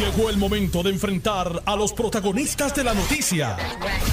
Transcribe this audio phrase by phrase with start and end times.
[0.00, 3.58] Llegó el momento de enfrentar a los protagonistas de la noticia.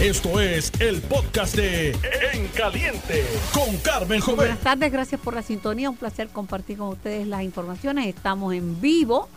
[0.02, 1.92] Esto es el podcast de
[2.34, 3.24] En Caliente
[3.54, 4.36] con Carmen Jovet.
[4.36, 5.90] Buenas tardes, gracias por la sintonía.
[5.90, 8.06] Un placer compartir con ustedes las informaciones.
[8.06, 9.30] Estamos en vivo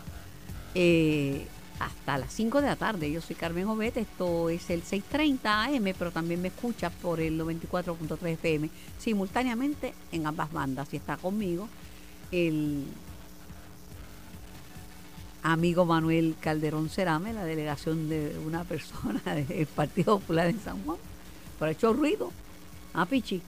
[0.75, 1.47] eh,
[1.79, 3.09] hasta las 5 de la tarde.
[3.09, 3.95] Yo soy Carmen Jovet.
[3.95, 10.27] Esto es el 6:30 AM, pero también me escucha por el 94.3 FM simultáneamente en
[10.27, 10.89] ambas bandas.
[10.93, 11.69] Y está conmigo
[12.33, 12.83] el
[15.43, 20.97] amigo Manuel Calderón Cerame, la delegación de una persona del Partido Popular en San Juan.
[21.59, 22.31] Pero ha hecho ruido.
[22.93, 23.41] Ah, Pichi.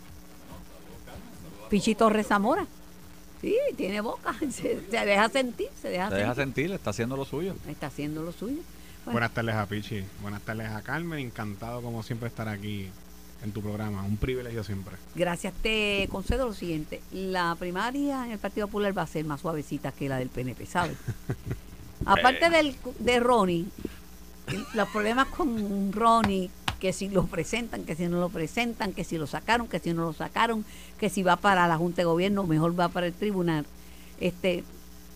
[1.70, 2.66] Pichi Torres Zamora.
[3.42, 4.34] Sí, tiene boca.
[4.52, 6.64] Se, se deja sentir, se deja Se deja sentir.
[6.66, 7.56] sentir, está haciendo lo suyo.
[7.68, 8.62] Está haciendo lo suyo.
[9.06, 12.88] Bueno, Buenas tardes a Pichi, buenas tardes a Carmen, encantado como siempre estar aquí
[13.44, 14.96] en tu programa, un privilegio siempre.
[15.14, 15.54] gracias.
[15.62, 17.02] Te concedo lo siguiente.
[17.12, 20.66] La primaria en el Partido Popular va a ser más suavecita que la del PNP,
[20.66, 20.96] ¿sabes?
[22.06, 23.66] Aparte del, de Ronnie,
[24.74, 29.18] los problemas con Ronnie, que si lo presentan, que si no lo presentan, que si
[29.18, 30.66] lo sacaron, que si no lo sacaron,
[31.00, 33.66] que si va para la Junta de Gobierno, mejor va para el tribunal.
[34.20, 34.64] Este,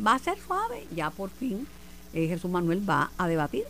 [0.06, 1.68] va a ser suave, ya por fin
[2.14, 3.66] eh, Jesús Manuel va a debatir.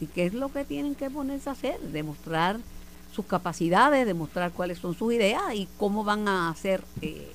[0.00, 1.80] ¿Y qué es lo que tienen que ponerse a hacer?
[1.80, 2.58] Demostrar
[3.12, 7.32] sus capacidades, demostrar cuáles son sus ideas y cómo van a hacer eh,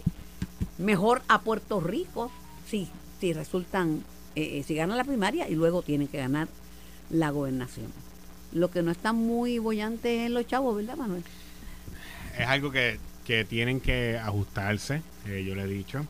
[0.77, 2.31] mejor a Puerto Rico
[2.67, 4.03] si, si resultan,
[4.39, 6.47] eh, eh, si ganan la primaria y luego tienen que ganar
[7.09, 7.87] la gobernación.
[8.51, 11.23] Lo que no está muy bollante es los chavos, ¿verdad, Manuel?
[12.37, 16.05] Es algo que, que tienen que ajustarse, eh, yo le he dicho.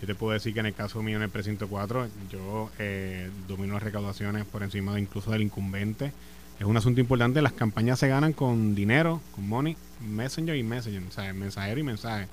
[0.00, 3.30] Yo te puedo decir que en el caso mío en el precinto 4, yo eh,
[3.46, 6.12] domino las recaudaciones por encima de incluso del incumbente.
[6.58, 11.02] Es un asunto importante, las campañas se ganan con dinero, con money, messenger y messenger,
[11.08, 12.26] o sea, mensajero y mensaje.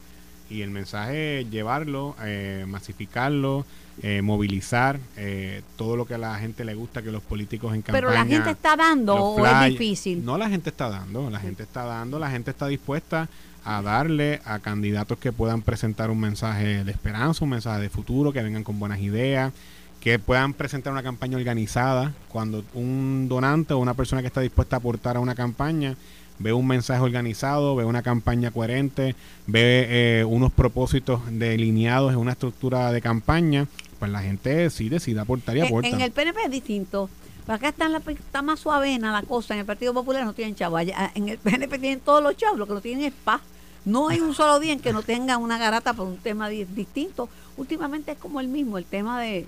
[0.52, 3.66] Y el mensaje, llevarlo, eh, masificarlo,
[4.03, 7.81] eh, movilizar, eh, todo lo que a la gente le gusta que los políticos en
[7.81, 8.02] campaña...
[8.02, 10.25] Pero la gente está dando o es difícil.
[10.25, 13.29] No, la gente está dando, la gente está dando, la gente está dispuesta
[13.63, 18.34] a darle a candidatos que puedan presentar un mensaje de esperanza, un mensaje de futuro,
[18.34, 19.53] que vengan con buenas ideas,
[20.01, 22.11] que puedan presentar una campaña organizada.
[22.28, 25.95] Cuando un donante o una persona que está dispuesta a aportar a una campaña
[26.41, 29.16] ve un mensaje organizado, ve una campaña coherente,
[29.47, 29.88] ve
[30.19, 33.68] eh, unos propósitos delineados en una estructura de campaña,
[34.00, 35.88] pues la gente sí decide aportar y aporta.
[35.90, 37.09] En el PNP es distinto.
[37.47, 39.53] Acá está, la, está más suavena la cosa.
[39.53, 40.81] En el Partido Popular no tienen chavos.
[41.16, 42.58] En el PNP tienen todos los chavos.
[42.58, 43.41] Lo que no tienen es paz.
[43.84, 46.66] No hay un solo día en que no tengan una garata por un tema di-
[46.66, 47.28] distinto.
[47.58, 49.47] Últimamente es como el mismo, el tema de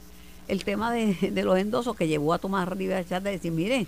[0.49, 3.87] el tema de, de los endosos que llevó a Tomás Rivera Chat de decir, mire,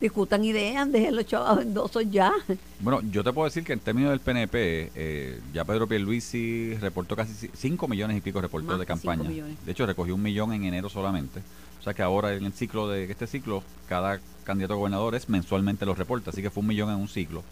[0.00, 2.32] discutan ideas, dejen los chavos endosos ya.
[2.80, 7.14] Bueno, yo te puedo decir que en términos del PNP, eh, ya Pedro Pierluisi reportó
[7.14, 9.28] casi 5 millones y pico reportó Más de campaña.
[9.28, 11.40] De hecho, recogió un millón en enero solamente.
[11.78, 15.28] O sea que ahora en el ciclo de este ciclo, cada candidato a gobernador es
[15.28, 16.30] mensualmente los reporta.
[16.30, 17.42] Así que fue un millón en un ciclo.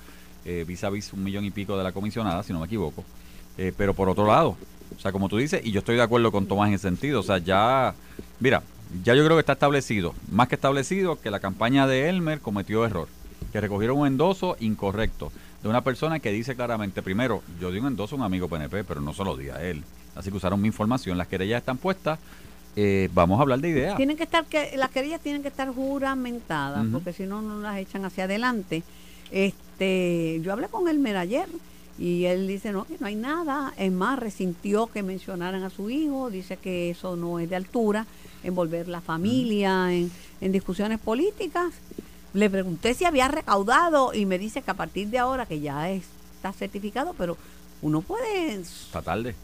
[0.44, 3.04] Eh, vis a vis un millón y pico de la comisionada, si no me equivoco.
[3.56, 4.56] Eh, pero por otro lado,
[4.96, 7.20] o sea, como tú dices, y yo estoy de acuerdo con Tomás en ese sentido,
[7.20, 7.94] o sea, ya,
[8.40, 8.62] mira,
[9.02, 12.84] ya yo creo que está establecido, más que establecido, que la campaña de Elmer cometió
[12.84, 13.08] error,
[13.52, 15.32] que recogieron un endoso incorrecto
[15.62, 18.84] de una persona que dice claramente, primero, yo di un endoso a un amigo PNP,
[18.84, 19.82] pero no se lo di a él.
[20.14, 22.18] Así que usaron mi información, las querellas están puestas,
[22.76, 23.96] eh, vamos a hablar de ideas.
[23.96, 27.78] Tienen que estar, que las querellas tienen que estar juramentadas, porque si no, no las
[27.78, 28.82] echan hacia adelante.
[29.30, 31.48] Este, yo hablé con él ayer
[31.98, 33.72] y él dice no, que no hay nada.
[33.76, 38.06] Es más, resintió que mencionaran a su hijo, dice que eso no es de altura,
[38.44, 40.10] envolver la familia en,
[40.40, 41.72] en discusiones políticas.
[42.34, 45.90] Le pregunté si había recaudado y me dice que a partir de ahora, que ya
[45.90, 47.36] está certificado, pero
[47.82, 49.34] uno puede, Está tarde,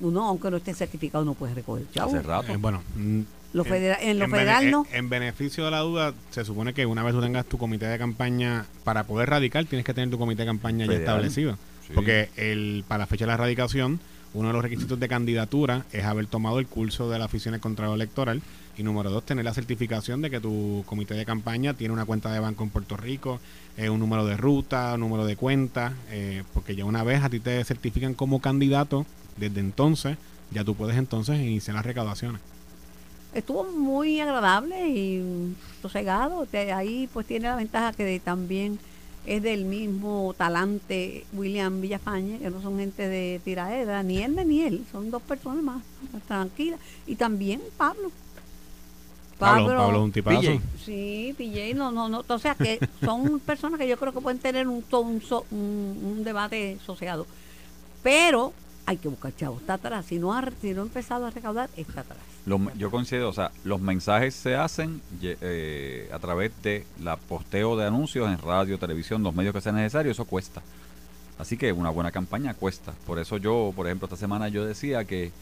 [0.00, 1.86] uno aunque no esté certificado, no puede recoger.
[1.92, 2.10] chavo.
[2.10, 2.52] hace rato.
[2.52, 3.20] Eh, bueno, mm,
[3.52, 4.86] Lo en- lo federal no.
[4.90, 7.86] En, en beneficio de la duda, se supone que una vez tú tengas tu comité
[7.86, 11.56] de campaña, para poder radicar, tienes que tener tu comité de campaña ya establecido.
[11.86, 11.92] Sí.
[11.94, 14.00] Porque el, para la fecha de la radicación,
[14.34, 17.60] uno de los requisitos de candidatura es haber tomado el curso de la Oficina de
[17.60, 18.42] Contralor Electoral.
[18.78, 22.30] Y número dos, tener la certificación de que tu comité de campaña tiene una cuenta
[22.30, 23.40] de banco en Puerto Rico,
[23.78, 27.30] eh, un número de ruta, un número de cuenta, eh, porque ya una vez a
[27.30, 29.06] ti te certifican como candidato,
[29.38, 30.18] desde entonces
[30.50, 32.42] ya tú puedes entonces iniciar las recaudaciones.
[33.32, 36.44] Estuvo muy agradable y sosegado.
[36.46, 38.78] Te- ahí pues tiene la ventaja que de- también
[39.26, 44.62] es del mismo talante William Villafañe, que no son gente de tiraera, ni él ni
[44.62, 45.82] él, son dos personas más
[46.26, 46.78] tranquilas.
[47.06, 48.10] Y también Pablo.
[49.38, 50.40] Pablo, Pablo es un tipazo.
[50.40, 50.60] PJ.
[50.84, 54.38] Sí, PJ, no, no, no, o sea que son personas que yo creo que pueden
[54.38, 57.26] tener un, un, un- un debate sosegado.
[58.02, 58.54] Pero
[58.86, 59.60] hay que buscar chavos.
[59.60, 60.06] Está atrás.
[60.06, 62.18] Si no ha, si no ha empezado a recaudar, está atrás.
[62.46, 67.76] Los yo considero, o sea, los mensajes se hacen eh, a través de la posteo
[67.76, 70.62] de anuncios en radio, televisión, los medios que sea necesario, eso cuesta.
[71.38, 72.92] Así que una buena campaña cuesta.
[73.06, 75.32] Por eso yo, por ejemplo, esta semana yo decía que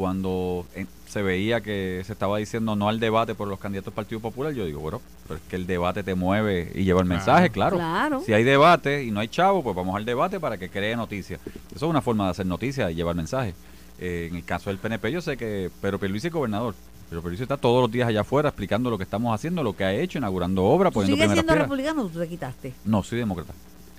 [0.00, 3.94] cuando eh, se veía que se estaba diciendo no al debate por los candidatos del
[3.96, 7.06] Partido Popular, yo digo, bueno, pero es que el debate te mueve y lleva el
[7.06, 7.18] Claro.
[7.18, 7.76] mensaje, claro.
[7.76, 8.22] Claro.
[8.24, 11.38] Si hay debate y no hay chavo, pues vamos al debate para que cree noticia.
[11.44, 13.54] Eso es una forma de hacer noticia y llevar mensaje.
[13.98, 16.74] Eh, en el caso del PNP, yo sé que Pedro Pierluisi es gobernador.
[17.10, 19.84] Pero Pierluisi está todos los días allá afuera explicando lo que estamos haciendo, lo que
[19.84, 21.68] ha hecho, inaugurando obras, ¿Tú poniendo sigues primeras siendo piedras.
[21.68, 22.72] republicano o tú te quitaste?
[22.86, 23.52] No, soy demócrata.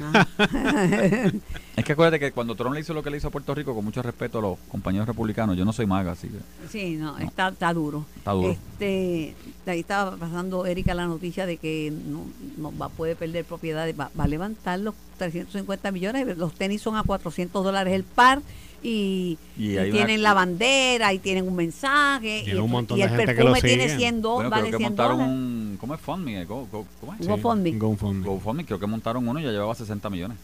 [0.03, 0.27] Ah.
[1.75, 3.73] Es que acuérdate que cuando Trump le hizo lo que le hizo a Puerto Rico,
[3.73, 6.37] con mucho respeto a los compañeros republicanos, yo no soy maga, así que
[6.69, 8.05] Sí, no, Está, está duro.
[8.17, 8.51] está duro.
[8.51, 9.33] Este,
[9.65, 12.25] ahí estaba pasando Erika la noticia de que no,
[12.57, 16.97] no va, puede perder propiedades, va, va a levantar los 350 millones, los tenis son
[16.97, 18.41] a 400 dólares el par
[18.83, 22.67] y, Y y hay tienen una- la bandera y tienen un mensaje y, un el-
[22.69, 23.97] montón y de el gente que lo perfume tiene sigue.
[23.97, 25.37] 100 do- Bueno, vale creo que 100 montaron dólares.
[25.71, 25.77] Un...
[25.77, 26.45] ¿Cómo es FundMe?
[26.45, 27.21] Go- go- ¿Cómo es?
[27.21, 27.71] Un GoFundMe.
[27.77, 28.25] GoFundMe.
[28.25, 30.37] GoFundMe, creo que montaron uno y ya llevaba 60 millones.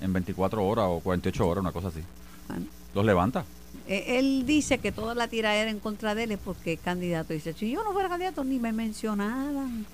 [0.00, 2.00] En 24 horas o 48 horas, una cosa así.
[2.48, 3.44] Bueno, Los levanta.
[3.86, 7.32] eh, él dice que toda la tiraera en contra de él es porque es candidato.
[7.32, 9.86] Dice, si yo no fuera candidato ni me mencionaban,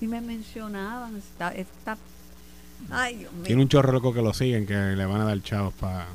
[0.00, 1.16] ni me mencionaban.
[1.16, 1.98] Está, está,
[2.90, 3.42] ay, Dios mío.
[3.44, 6.06] Tiene un chorro loco que lo siguen, que le van a dar chavos para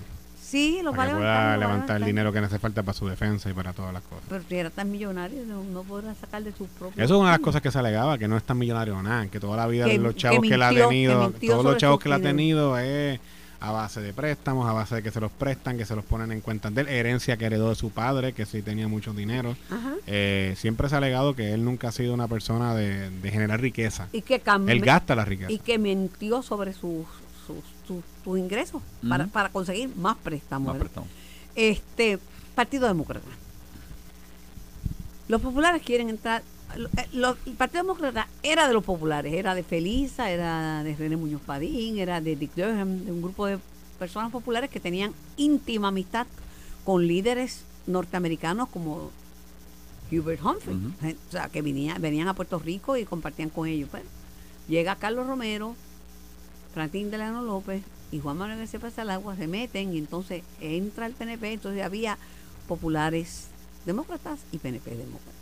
[0.49, 2.97] Sí, lo va a que levantar, pueda va levantar el dinero que hace falta para
[2.97, 4.23] su defensa y para todas las cosas.
[4.29, 7.03] Pero si era tan millonario, no, no podrá sacar de sus propios.
[7.03, 9.27] Eso es una de las cosas que se alegaba, que no es tan millonario nada,
[9.27, 11.65] que toda la vida Que- los que chavos que, la ha mintió- que tenido, todos
[11.65, 13.19] los chavos que la ha tenido es
[13.59, 16.31] a base de préstamos, a base de que se los prestan, que se los ponen
[16.31, 19.57] en cuentas de él, herencia que heredó de su padre, que sí tenía mucho dinero.
[20.05, 23.59] Eh, siempre se ha alegado que él nunca ha sido una persona de, de generar
[23.59, 24.07] riqueza.
[24.13, 25.51] Y que cam- Él gasta la riqueza.
[25.51, 27.05] y que mintió sobre sus
[27.45, 30.75] sus sus ingresos para, para conseguir más préstamos.
[31.55, 32.19] Este
[32.55, 33.25] Partido Demócrata.
[35.27, 36.43] Los populares quieren entrar.
[36.75, 40.95] lo- eh, lo- el Partido Demócrata era de los populares, era de Felisa, era de
[40.95, 43.57] René Muñoz Padín, era de Dick Durham, de un grupo de
[43.97, 46.27] personas populares que tenían íntima amistad
[46.83, 49.11] con líderes norteamericanos como
[50.11, 50.75] Hubert Humphrey,
[51.27, 53.89] o sea, que venía- venían a Puerto Rico y compartían con ellos.
[53.89, 54.05] Bueno,
[54.67, 55.73] llega Carlos Romero,
[56.77, 57.81] Franklin Delano López
[58.11, 58.79] y Juan Manuel García
[59.11, 62.19] Agua se meten y entonces entra el PNP, entonces había
[62.67, 63.47] populares
[63.87, 65.33] demócratas y PNP demócratas.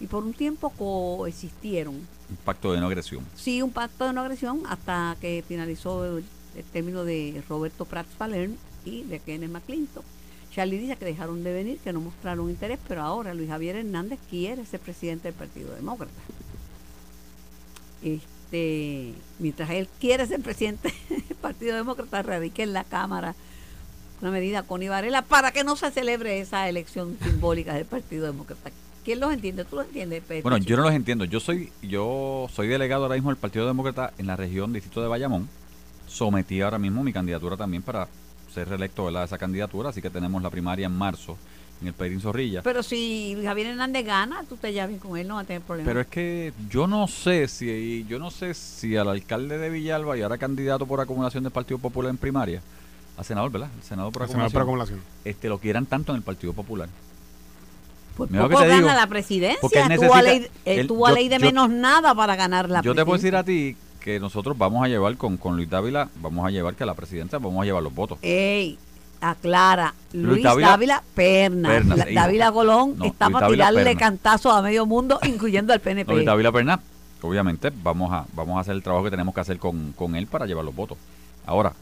[0.00, 1.94] Y por un tiempo coexistieron.
[1.94, 3.24] Un pacto de no agresión.
[3.36, 6.24] Sí, un pacto de no agresión hasta que finalizó el,
[6.56, 10.02] el término de Roberto Prats Palern y de Kenneth McClinton.
[10.52, 14.18] Charlie dice que dejaron de venir, que no mostraron interés, pero ahora Luis Javier Hernández
[14.28, 16.10] quiere ser presidente del Partido Demócrata.
[18.02, 18.41] Este,
[19.38, 23.34] mientras él quiere ser presidente del Partido Demócrata, radica en la Cámara
[24.20, 28.70] una medida con Varela para que no se celebre esa elección simbólica del Partido Demócrata.
[29.04, 29.64] ¿Quién los entiende?
[29.64, 30.22] ¿Tú los entiendes?
[30.22, 30.42] Pepe?
[30.42, 31.24] Bueno, yo no los entiendo.
[31.24, 35.08] Yo soy yo soy delegado ahora mismo del Partido Demócrata en la región Distrito de
[35.08, 35.48] Bayamón.
[36.06, 38.06] Sometí ahora mismo mi candidatura también para
[38.54, 39.24] ser reelecto ¿verdad?
[39.24, 41.36] esa candidatura, así que tenemos la primaria en marzo
[41.82, 42.62] en el Pedrín Zorrilla.
[42.62, 45.60] Pero si Javier Hernández gana, tú te llevas bien con él, no va a tener
[45.62, 45.88] problemas.
[45.90, 50.16] Pero es que yo no sé si yo no sé si al alcalde de Villalba
[50.16, 52.62] y ahora candidato por acumulación del Partido Popular en primaria,
[53.16, 53.68] a senador, ¿verdad?
[53.76, 55.00] El senador por acumulación, por acumulación.
[55.24, 56.88] este lo quieran tanto en el Partido Popular.
[58.18, 59.58] Lo poco que gana digo, la presidencia.
[59.60, 61.70] porque él tuvo a necesita- ley, él él- tuvo a yo- ley de yo- menos
[61.70, 63.72] nada para ganar la Yo te puedo decir presidencia.
[63.72, 66.82] a ti que nosotros vamos a llevar con, con Luis Dávila, vamos a llevar que
[66.82, 68.18] a la presidencia vamos a llevar los votos.
[68.20, 68.78] Ey,
[69.22, 69.94] aclara.
[70.12, 71.72] Luis, Luis Dávila, Dávila- Pernas.
[71.72, 72.20] Pernas, La- hijo.
[72.20, 76.10] Dávila Colón No, está Luis para Dávila tirarle cantazos a medio mundo, incluyendo al PNP.
[76.10, 76.80] No, Luis Dávila Perná,
[77.22, 80.26] obviamente vamos a vamos a hacer el trabajo que tenemos que hacer con, con él
[80.26, 80.98] para llevar los votos.
[81.46, 81.72] Ahora,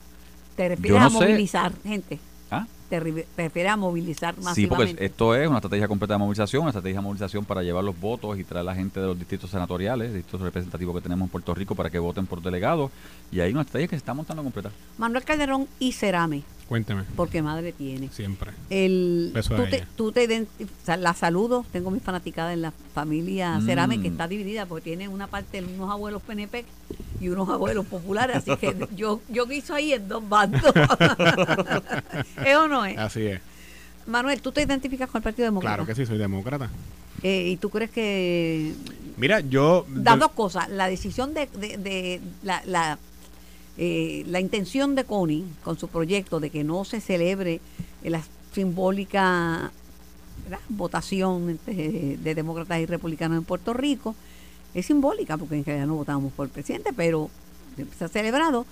[0.57, 2.19] te refieres no a sé- movilizar gente.
[2.51, 2.67] ¿ah?
[2.89, 4.95] Te, re- te refieres a movilizar Sí, masivamente.
[4.95, 7.99] porque esto es una estrategia completa de movilización, una estrategia de movilización para llevar los
[7.99, 11.31] votos y traer a la gente de los distritos senatoriales, distritos representativos que tenemos en
[11.31, 12.91] Puerto Rico para que voten por delegados.
[13.31, 14.71] Y hay una estrategia que se está montando completa.
[14.99, 18.09] Manuel Calderón y Cerame, Cuénteme, porque madre tiene.
[18.13, 18.53] siempre.
[18.71, 19.87] El, Beso a tú, te, ella.
[19.97, 23.67] tú te identi- o sea, la saludo, tengo mi fanaticada en la familia Mm.
[23.67, 26.65] Cerame que está dividida porque tiene una parte de unos abuelos PNP
[27.21, 30.63] y unos abuelos populares, así que yo yo guiso ahí en dos bandos.
[32.47, 32.97] ¿Es o no es?
[32.99, 33.41] Así es.
[34.07, 35.75] Manuel, ¿tú te identificas con el Partido Demócrata?
[35.77, 36.71] Claro que sí, soy demócrata.
[37.25, 38.75] Eh, ¿Y tú crees que
[39.17, 39.85] Mira, yo...
[39.89, 40.69] das yo- dos cosas?
[40.71, 42.99] La decisión de, de, de- la, la,
[43.83, 47.61] eh, la intención de Connie con su proyecto de que no se celebre
[48.05, 48.23] la
[48.53, 49.73] simbólica
[50.45, 50.61] ¿verdad?
[50.69, 54.15] votación de demócratas y republicanos en Puerto Rico
[54.75, 57.31] es simbólica porque en realidad no votamos por el presidente, pero
[57.99, 58.67] se ha celebrado.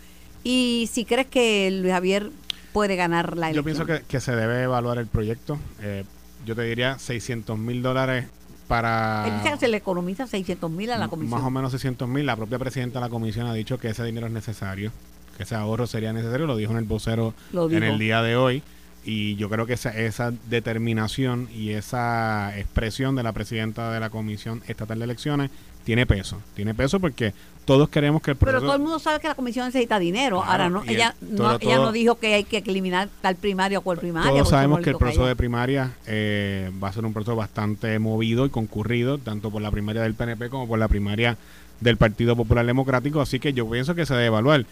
[0.45, 2.31] Y si crees que Luis Javier
[2.73, 3.87] puede ganar la Yo elección.
[3.87, 5.59] pienso que, que se debe evaluar el proyecto.
[5.81, 6.05] Eh,
[6.47, 8.27] yo te diría 600 mil dólares
[8.69, 9.25] para...
[9.27, 11.41] Él dice que se le economiza 600 mil a la comisión.
[11.41, 12.27] Más o menos 600 mil.
[12.27, 14.93] La propia presidenta de la comisión ha dicho que ese dinero es necesario,
[15.37, 16.47] que ese ahorro sería necesario.
[16.47, 18.63] Lo dijo en el vocero en el día de hoy.
[19.05, 24.11] Y yo creo que esa, esa determinación y esa expresión de la presidenta de la
[24.11, 25.51] Comisión Estatal de Elecciones
[25.89, 26.37] tiene peso.
[26.55, 27.33] Tiene peso porque
[27.65, 28.67] todos queremos que el Pero proceso...
[28.67, 30.37] todo el mundo sabe que la comisión necesita dinero.
[30.43, 33.37] Claro, Ahora, no, el- ella, todo- no, ella no dijo que hay que eliminar tal
[33.37, 34.31] primaria o cual primaria.
[34.31, 37.99] Todos sabemos que el a proceso de primaria eh, va a ser un proceso bastante
[37.99, 41.39] movido y concurrido, tanto por la primaria del PNP como por la primaria
[41.81, 44.67] del Partido Popular Democrático, así que yo pienso que se debe evaluar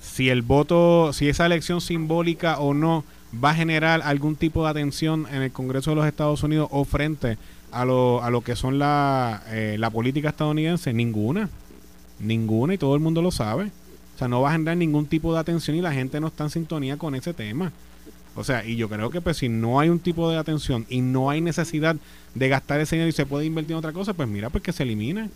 [0.00, 3.04] si el voto, si esa elección simbólica o no
[3.44, 6.84] va a generar algún tipo de atención en el Congreso de los Estados Unidos o
[6.84, 7.38] frente
[7.72, 11.48] a lo, a lo que son la, eh, la política estadounidense, ninguna,
[12.18, 13.70] ninguna y todo el mundo lo sabe.
[14.14, 16.44] O sea, no va a generar ningún tipo de atención y la gente no está
[16.44, 17.72] en sintonía con ese tema.
[18.34, 21.00] O sea, y yo creo que pues si no hay un tipo de atención y
[21.00, 21.96] no hay necesidad
[22.34, 24.72] de gastar ese dinero y se puede invertir en otra cosa, pues mira, pues que
[24.72, 25.30] se elimine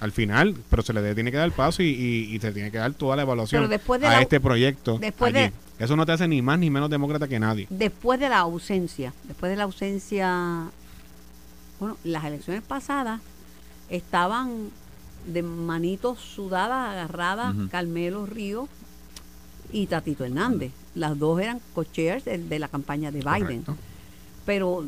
[0.00, 2.78] al final, pero se le tiene que dar paso y, y- y se tiene que
[2.78, 3.62] dar toda la evaluación
[4.00, 4.98] de a la- este proyecto.
[4.98, 7.66] después de- Eso no te hace ni más ni menos demócrata que nadie.
[7.70, 10.64] Después de la ausencia, después de la ausencia,
[11.82, 13.20] bueno, las elecciones pasadas
[13.90, 14.70] estaban
[15.26, 17.68] de manitos sudadas, agarradas, Ujú.
[17.70, 18.68] Carmelo Río
[19.72, 20.72] y Tatito Hernández.
[20.94, 23.62] Las dos eran co-chairs de, de la campaña de Biden.
[23.62, 23.76] Correcto.
[24.46, 24.84] pero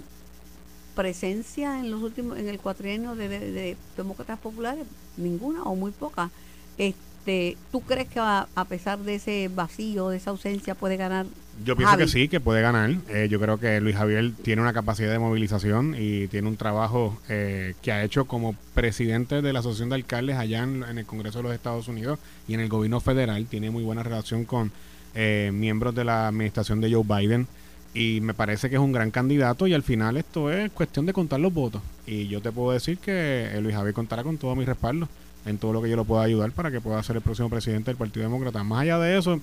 [0.94, 4.86] presencia en los últimos en el cuatrienio de, de- de demócratas populares
[5.16, 6.30] ninguna o muy poca
[6.78, 11.26] este tú crees que a, a pesar de ese vacío de esa ausencia puede ganar
[11.64, 12.04] Yo pienso Javi?
[12.04, 12.90] que sí, que puede ganar.
[13.08, 17.18] Eh, yo creo que Luis Javier tiene una capacidad de movilización y tiene un trabajo
[17.28, 21.06] eh, que ha hecho como presidente de la Asociación de Alcaldes allá en, en el
[21.06, 22.18] Congreso de los Estados Unidos
[22.48, 23.46] y en el gobierno federal.
[23.46, 24.72] Tiene muy buena relación con
[25.14, 27.46] eh, miembros de la administración de Joe Biden
[27.94, 31.12] y me parece que es un gran candidato y al final esto es cuestión de
[31.12, 31.82] contar los votos.
[32.04, 35.08] Y yo te puedo decir que eh, Luis Javier contará con todo mi respaldo
[35.46, 37.90] en todo lo que yo lo pueda ayudar para que pueda ser el próximo presidente
[37.90, 38.64] del Partido Demócrata.
[38.64, 39.40] Más allá de eso,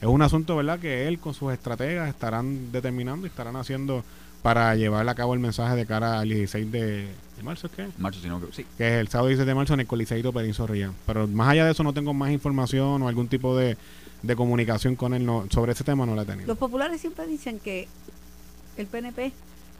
[0.00, 4.04] es un asunto, ¿verdad?, que él con sus estrategas estarán determinando y estarán haciendo
[4.42, 6.80] para llevar a cabo el mensaje de cara al 16 de,
[7.36, 7.88] de marzo, ¿es que?
[7.98, 8.64] Marcho, sino que sí.
[8.78, 10.54] Que es el sábado 16 de marzo en el Coliseíto Perín.
[11.06, 13.76] Pero más allá de eso no tengo más información o algún tipo de,
[14.22, 16.46] de comunicación con él no, sobre ese tema no la he tenido.
[16.46, 17.88] los populares siempre dicen que
[18.76, 19.32] el PNP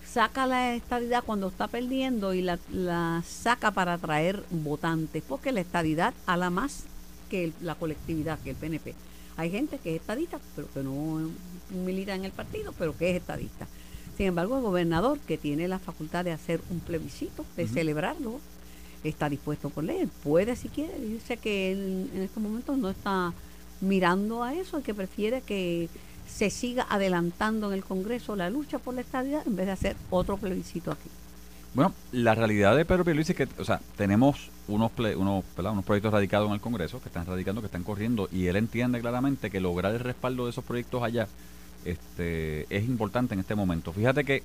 [0.05, 5.61] saca la estadidad cuando está perdiendo y la, la saca para atraer votantes porque la
[5.61, 6.85] estadidad la más
[7.31, 8.95] que el- la colectividad que el PNP
[9.39, 11.31] hay gente que es estadista pero que no
[11.85, 13.67] milita en el partido pero que es estadista.
[14.19, 18.41] Sin embargo el gobernador que tiene la facultad de hacer un plebiscito de celebrarlo
[19.05, 20.99] está dispuesto por ley puede si quiere.
[20.99, 23.33] Dice que él en estos momentos no está
[23.81, 25.89] mirando a eso y que prefiere que
[26.29, 29.97] se siga adelantando en el Congreso la lucha por la estabilidad en vez de hacer
[30.11, 31.09] otro plebiscito aquí.
[31.75, 35.45] Bueno, la realidad de Pedro Pierluisi es que, o sea, tenemos unos, ple- unos,
[35.85, 39.51] proyectos radicados en el Congreso que están radicando, que están corriendo, y él entiende claramente
[39.51, 41.29] que lograr el respaldo de esos proyectos allá
[41.85, 43.93] este, es importante en este momento.
[43.93, 44.43] Fíjate que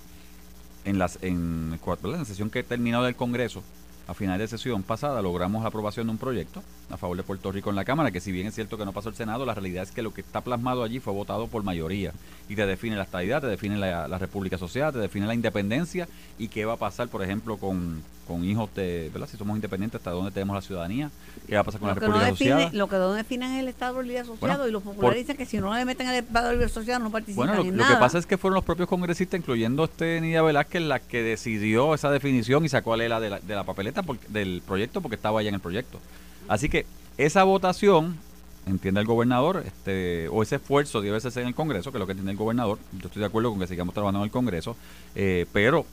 [0.86, 3.64] en, las, en, en la sesión que he terminado del Congreso,
[4.08, 7.52] a final de sesión pasada, logramos la aprobación de un proyecto a favor de Puerto
[7.52, 9.54] Rico en la Cámara, que si bien es cierto que no pasó el Senado, la
[9.54, 12.12] realidad es que lo que está plasmado allí fue votado por mayoría.
[12.50, 16.08] Y te define la estadidad, te define la, la República Social, te define la independencia.
[16.38, 19.28] Y qué va a pasar, por ejemplo, con, con hijos de, ¿verdad?
[19.30, 21.12] Si somos independientes, hasta dónde tenemos la ciudadanía,
[21.48, 22.78] qué va a pasar con Lo la que, no República define, Asociada.
[22.78, 25.38] lo que no define es el Estado Libre Asociado Bueno, y los populares por- dicen
[25.38, 27.84] que si no le meten el Estado Libre Asociado no participan Bueno, lo, en lo
[27.84, 27.96] nada.
[27.96, 31.94] que pasa es que fueron los propios congresistas, incluyendo este Nidia Velázquez, la que decidió
[31.94, 35.16] esa definición y sacó a Lela de la, de la papeleta porque- del proyecto porque
[35.16, 36.00] estaba allá en el proyecto.
[36.48, 36.86] Así que
[37.18, 38.18] esa votación,
[38.66, 42.06] entiende el gobernador, este, o ese esfuerzo debe hacerse en el Congreso, que es lo
[42.06, 42.80] que entiende el gobernador.
[42.94, 44.78] Yo estoy de acuerdo con que sigamos trabajando en el Congreso,
[45.16, 45.86] eh, pero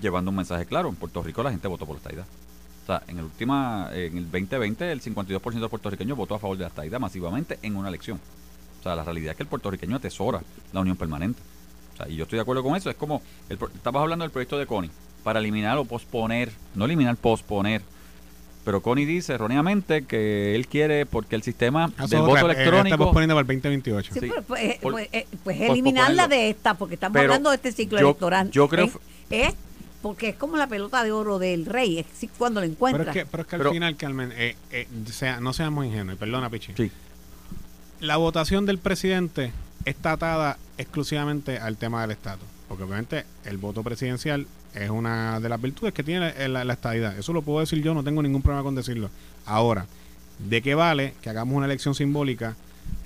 [0.00, 2.26] llevando un mensaje claro, en Puerto Rico la gente votó por la estadidad.
[2.84, 6.38] O sea, en el última, en el 2020 el 52% de los puertorriqueños votó a
[6.38, 8.18] favor de la estadidad masivamente en una elección.
[8.80, 10.40] O sea, la realidad es que el puertorriqueño atesora
[10.72, 11.40] la unión permanente.
[11.94, 12.88] O sea, y yo estoy de acuerdo con eso.
[12.88, 14.90] Es como, el, estabas hablando del proyecto de Connie,
[15.24, 17.82] para eliminar o posponer, no eliminar, posponer.
[18.64, 22.54] Pero Connie dice erróneamente que él quiere, porque el sistema Ah, del voto otra- eh,
[22.54, 22.94] electrónico...
[22.94, 24.14] Estamos poniendo para el 2028.
[24.14, 24.26] Sí, Sí.
[24.28, 27.72] pero, pues, Por- pues, eh, pues eliminarla de esta, porque estamos Pero hablando de este
[27.72, 28.50] ciclo yo- electoral.
[28.50, 28.90] yo creo
[29.30, 29.54] es
[30.02, 32.06] porque es como la pelota de oro del rey, es
[32.38, 33.10] cuando lo Pero encuentra.
[33.10, 36.18] es que, pero es que al Pero- final, Carmen, eh, eh, sea, no seamos ingenuos,
[36.18, 36.72] perdona, Pichi.
[36.76, 36.90] Sí.
[38.00, 39.52] La votación del presidente
[39.84, 42.46] está atada exclusivamente al tema del estatus.
[42.68, 46.72] Porque obviamente el voto presidencial es una de las virtudes que tiene la, la, la
[46.74, 47.18] estadidad.
[47.18, 49.08] Eso lo puedo decir yo, no tengo ningún problema con decirlo.
[49.46, 49.86] Ahora,
[50.38, 52.56] ¿de qué vale que hagamos una elección simbólica,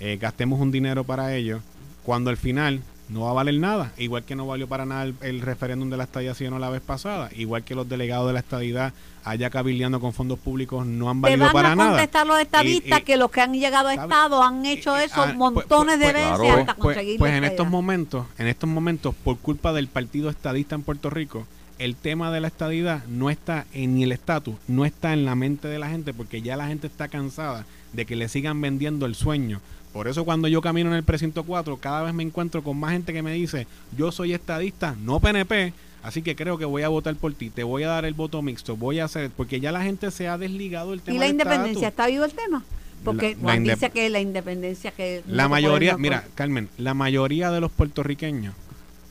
[0.00, 1.60] eh, gastemos un dinero para ello,
[2.02, 2.80] cuando al final
[3.12, 3.92] no va a valer nada.
[3.98, 6.70] Igual que no valió para nada el, el referéndum de la estadía si no la
[6.70, 7.28] vez pasada.
[7.36, 8.92] Igual que los delegados de la estadidad
[9.24, 11.90] allá cabildeando con fondos públicos no han Te valido van para a nada.
[11.90, 13.94] contestar los estadistas Y- y- que los que han llegado a.
[13.94, 16.60] Estado han hecho Eh, eso ah, pues- montones de pues- veces claro.
[16.60, 20.74] hasta pues, conseguir pues en estos momentos, en estos momentos, por culpa del partido estadista
[20.74, 21.46] en Puerto Rico,
[21.78, 25.34] el tema de la estadidad no está en ni el estatus, no está en la
[25.34, 29.04] mente de la gente, porque ya la gente está cansada de que le sigan vendiendo
[29.06, 29.60] el sueño.
[29.92, 32.92] Por eso cuando yo camino en el precinto 4, cada vez me encuentro con más
[32.92, 36.88] gente que me dice, yo soy estadista, no PNP, así que creo que voy a
[36.88, 39.70] votar por ti, te voy a dar el voto mixto, voy a hacer, porque ya
[39.70, 41.88] la gente se ha desligado el tema ¿Y la del independencia?
[41.88, 41.88] estatus.
[41.88, 42.64] ¿Está vivo el tema?
[43.04, 45.22] Porque La- Juan la dice que la independencia que...
[45.26, 48.54] La mayoría, mira, Carmen, la mayoría de los puertorriqueños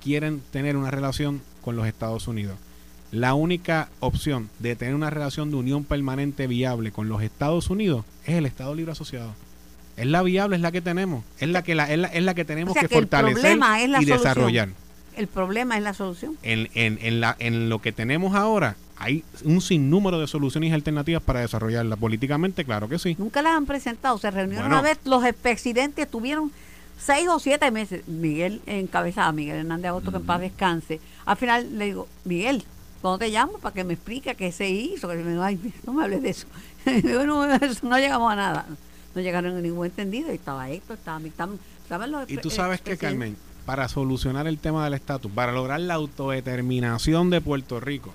[0.04, 2.58] quieren tener una relación con los Estados Unidos.
[3.12, 8.06] La única opción de tener una relación de unión permanente viable con los Estados Unidos
[8.26, 9.36] es el Estado Libre Asociado.
[10.02, 12.34] Es la viable, es la que tenemos, es la que la, es la, es la
[12.34, 14.06] que tenemos O sea, que fortalecer y solución.
[14.18, 14.70] desarrollar.
[15.16, 16.38] El problema es la solución.
[16.42, 20.74] En, en, en, la, en lo que tenemos ahora hay un sinnúmero de soluciones y
[20.74, 23.16] alternativas para desarrollarla políticamente, claro que sí.
[23.20, 24.18] Nunca las han presentado.
[24.18, 24.80] Se reunieron Bueno.
[24.80, 26.52] una vez los expresidentes, tuvieron
[27.00, 28.08] seis o siete meses.
[28.08, 31.00] Miguel encabezaba, Miguel Hernández Agosto, que en paz descanse.
[31.26, 32.64] Al final le digo, Miguel,
[33.02, 33.54] ¿cuándo te llamo?
[33.60, 35.08] Para que me explique qué se hizo.
[35.10, 36.36] Que me dijo, ay, no me hables de
[37.26, 38.66] no, eso no llegamos a nada.
[39.16, 40.32] No llegaron a ningún entendido.
[40.32, 42.98] Y estaba Héctor, estaba, estaban, estaban los Y tú expre- sabes que.
[42.98, 48.14] Carmen, para solucionar el tema del estatus, para lograr la autodeterminación de Puerto Rico,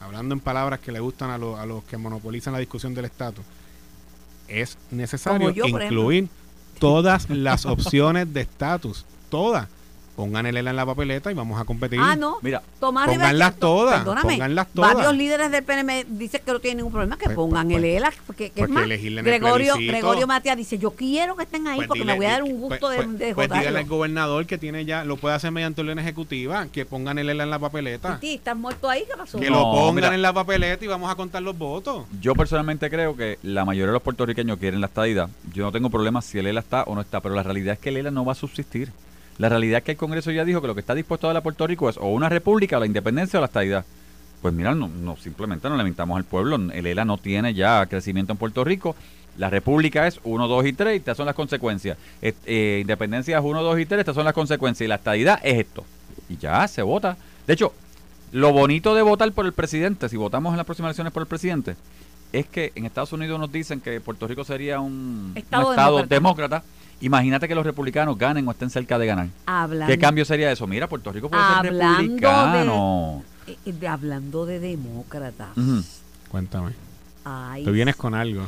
[0.00, 3.04] hablando en palabras que le gustan a, los- a los que monopolizan la discusión del
[3.06, 3.44] estatus,
[4.48, 6.28] es necesario yo, incluir
[6.78, 9.68] todas las opciones de estatus, todas.
[10.16, 11.98] Pongan el ELA en la papeleta y vamos a competir.
[12.02, 12.36] Ah, no.
[12.42, 14.94] Mira, Tomás pónganlas Rivera- todas, Perdóname, pónganlas todas.
[14.94, 17.84] Varios líderes del PNM dicen que no tienen ningún problema, que Pues, pongan pues, el
[17.86, 18.12] ELA.
[18.26, 18.86] Porque, que pues es más,
[19.24, 19.74] Gregorio.
[19.76, 22.42] Gregorio Matías dice, yo quiero que estén ahí Pues porque dile- me voy a dar
[22.42, 25.34] un pues- gusto de, pues- de pues dígale al gobernador que tiene ya, lo puede
[25.34, 28.20] hacer mediante orden ejecutiva, que pongan el ELA en la papeleta.
[28.20, 29.04] Titi, ¿estás muerto ahí?
[29.10, 29.38] ¿Qué pasó?
[29.40, 30.14] Que No, lo pongan mira.
[30.14, 32.04] en la papeleta y vamos a contar los votos.
[32.20, 35.30] Yo personalmente creo que la mayoría de los puertorriqueños quieren la estadidad.
[35.54, 37.78] Yo no tengo problema si el ELA está o no está, pero la realidad es
[37.78, 38.92] que el ELA no va a subsistir.
[39.38, 41.38] La realidad es que el Congreso ya dijo que lo que está dispuesto a dar
[41.38, 43.84] a Puerto Rico es o una república, o la independencia o la estadidad.
[44.40, 46.56] Pues mira, no, no simplemente no le mentamos al pueblo.
[46.56, 48.96] El ELA no tiene ya crecimiento en Puerto Rico.
[49.38, 51.96] La república es 1, 2 y 3 y estas son las consecuencias.
[52.20, 54.84] Eh, independencia es 1, 2 y 3, estas son las consecuencias.
[54.84, 55.84] Y la estadidad es esto.
[56.28, 57.16] Y ya se vota.
[57.46, 57.72] De hecho,
[58.32, 61.28] lo bonito de votar por el presidente, si votamos en las próximas elecciones por el
[61.28, 61.76] presidente,
[62.32, 66.06] es que en Estados Unidos nos dicen que Puerto Rico sería un un Estado demócrata.
[66.14, 66.62] demócrata.
[67.00, 69.26] Imagínate que los republicanos ganen o estén cerca de ganar.
[69.46, 70.66] Hablando, ¿Qué cambio sería eso?
[70.68, 73.24] Mira, Puerto Rico puede ser Hablando de- republicano.
[73.48, 75.48] eh, eh, hablando de demócratas.
[76.28, 76.72] Cuéntame.
[77.24, 78.46] ay, Tú vienes con algo.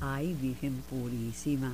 [0.00, 1.72] ay, Virgen Purísima.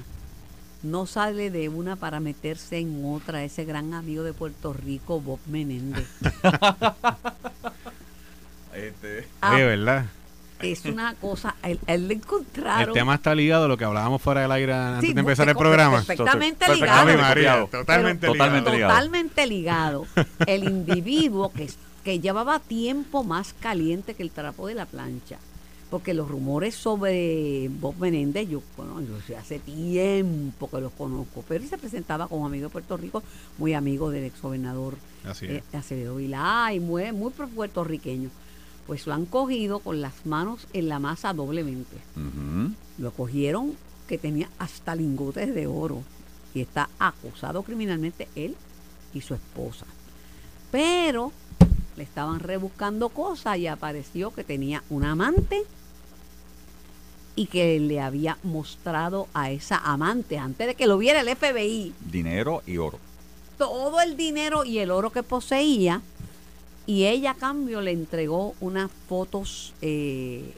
[0.83, 5.39] No sale de una para meterse en otra ese gran amigo de Puerto Rico, Bob
[5.47, 6.07] Menéndez.
[6.43, 6.95] Ah,
[9.55, 10.07] Oye, ¿verdad?
[10.61, 12.89] Es una cosa, él, él le encontraron.
[12.89, 15.49] El tema está ligado a lo que hablábamos fuera del aire antes Sí, de empezar
[15.49, 15.97] el programa.
[16.03, 17.67] Perfectamente ligado.
[17.69, 18.93] Totalmente totalmente ligado.
[18.95, 20.07] Totalmente ligado.
[20.47, 21.69] El individuo que,
[22.05, 25.39] que llevaba tiempo más caliente que el trapo de la plancha.
[25.91, 31.45] Porque los rumores sobre Bob Menéndez, yo, bueno, yo sé, hace tiempo que los conozco,
[31.47, 33.23] pero él se presentaba como amigo de Puerto Rico,
[33.59, 34.95] muy amigo del exgobernador
[35.43, 35.63] eh.
[35.73, 38.31] Acevedo Vilá y muy, muy pro- puertorriqueño.
[38.87, 41.97] Pues lo han cogido con las manos en la masa doblemente.
[42.99, 43.75] Lo cogieron
[44.09, 46.03] que tenía hasta lingotes de oro
[46.55, 48.55] y está acusado criminalmente él
[49.13, 49.87] y su esposa.
[50.71, 51.33] Pero
[51.97, 55.65] le estaban rebuscando cosas y apareció que tenía un amante
[57.35, 61.93] y que le había mostrado a esa amante antes de que lo viera el FBI
[62.11, 62.99] Dinero y oro.
[63.59, 66.01] todo el dinero y el oro que poseía
[66.87, 70.55] y ella a cambio le entregó unas fotos eh,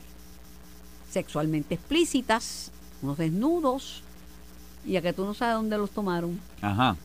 [1.11, 2.71] sexualmente explícitas,
[3.03, 4.03] unos desnudos,
[4.85, 6.39] y a que tú no sabes dónde los tomaron.
[6.61, 6.97] Ajá.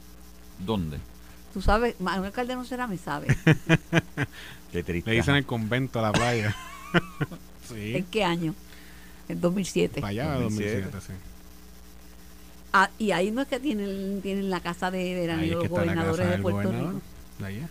[0.60, 1.00] ¿Dónde?
[1.54, 3.28] Tú sabes, Manuel Calderón será, me sabe.
[4.72, 5.10] Qué triste.
[5.10, 6.56] Le dicen el convento a la playa.
[7.68, 7.96] sí.
[7.96, 8.56] ¿En qué año?
[9.30, 10.02] En 2007.
[10.02, 10.82] Para allá, 2007.
[10.92, 11.14] 2007, sí.
[12.74, 16.30] Ah, y ahí no es que tienen, tienen la casa de que los la gobernadores
[16.30, 16.94] de Puerto gobernador.
[16.96, 17.02] Rico.
[17.40, 17.70] De allá.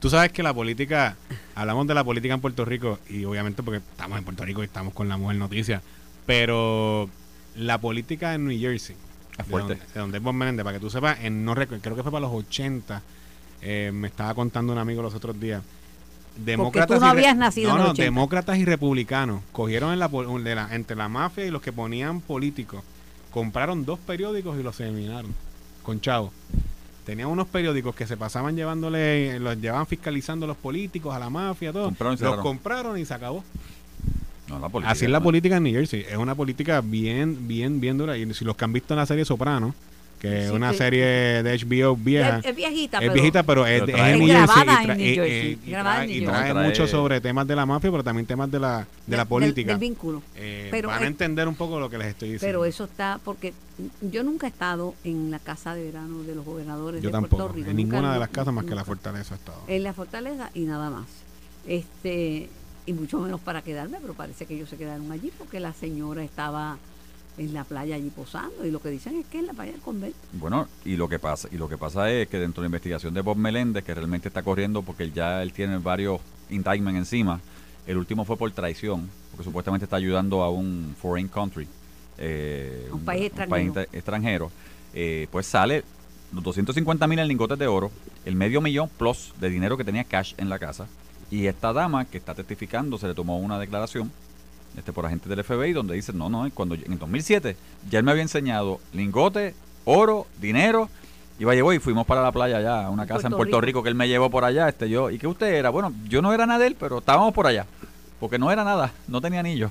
[0.00, 1.16] Tú sabes que la política,
[1.54, 4.64] hablamos de la política en Puerto Rico y obviamente porque estamos en Puerto Rico y
[4.64, 5.82] estamos con la mujer noticia,
[6.26, 7.08] pero
[7.56, 8.96] la política en New Jersey,
[9.32, 9.74] Es de fuerte.
[9.74, 12.02] donde, de donde es Bob Menéndez, para que tú sepas, en, no recu- creo que
[12.02, 13.02] fue para los 80,
[13.62, 15.62] eh, me estaba contando un amigo los otros días.
[16.36, 18.04] Demócratas tú no habías nacido no, en los no, 80.
[18.04, 21.72] demócratas y republicanos cogieron en la, pol- de la- entre la mafia y los que
[21.72, 22.82] ponían políticos,
[23.30, 25.34] compraron dos periódicos y los eliminaron
[25.82, 26.32] con chavo.
[27.10, 31.28] Tenían unos periódicos que se pasaban llevándole, los llevaban fiscalizando a los políticos, a la
[31.28, 31.86] mafia, todo.
[31.86, 32.42] Compraron los cerraron.
[32.44, 33.42] compraron y se acabó.
[34.46, 35.24] No, la política, Así es la ¿no?
[35.24, 36.06] política en New Jersey.
[36.08, 38.16] Es una política bien, bien, bien dura.
[38.16, 39.74] Y si los que han visto en la serie Soprano,
[40.20, 41.04] que es Sí, una que- serie
[41.42, 42.38] de HBO vieja.
[42.40, 44.46] Es, es viejita, Es pero viejita, pero es, Pero es en New Jersey.
[44.46, 47.46] grabada y tra- en New y- Jersey, y- y grabada trae- y mucho sobre temas
[47.48, 49.70] de la mafia, pero también temas de la, de la del- política.
[49.72, 50.22] Del, vínculo.
[50.36, 52.46] Eh, Pero van a entender un poco lo que les estoy diciendo.
[52.58, 53.54] Pero eso está, porque
[54.02, 57.36] yo nunca he estado en la casa de verano de los gobernadores Yo de tampoco.
[57.38, 57.70] Puerto Rico.
[57.70, 58.84] En nunca, ninguna de las casas más que la nunca.
[58.84, 59.62] fortaleza ha estado.
[59.68, 61.06] En la fortaleza y nada más.
[61.66, 62.48] Este,
[62.86, 66.22] y mucho menos para quedarme, pero parece que ellos se quedaron allí porque la señora
[66.24, 66.78] estaba
[67.38, 69.80] en la playa allí posando y lo que dicen es que en la playa del
[69.80, 70.16] convento.
[70.32, 73.14] Bueno, y lo que pasa y lo que pasa es que dentro de la investigación
[73.14, 77.40] de Bob Meléndez, que realmente está corriendo porque ya él tiene varios indictments encima,
[77.86, 81.66] el último fue por traición, porque supuestamente está ayudando a un foreign country,
[82.18, 83.58] eh, Un país extranjero.
[83.66, 84.50] inter- extranjero,
[84.94, 85.82] eh, pues sale
[86.32, 87.90] los 250 mil en lingotes de oro,
[88.24, 90.86] el medio millón plus de dinero que tenía cash en la casa,
[91.30, 94.12] y esta dama que está testificando se le tomó una declaración
[94.76, 97.56] este por agentes del FBI donde dice no no cuando yo- en el 2007
[97.90, 99.54] ya él me había enseñado lingote
[99.84, 100.88] oro dinero
[101.38, 103.78] y vaya voy fuimos para la playa allá a una casa en Puerto Rico.
[103.78, 106.22] Rico que él me llevó por allá este yo y que usted era bueno yo
[106.22, 107.66] no era nada de él pero estábamos por allá
[108.20, 109.70] porque no era nada no tenía anillo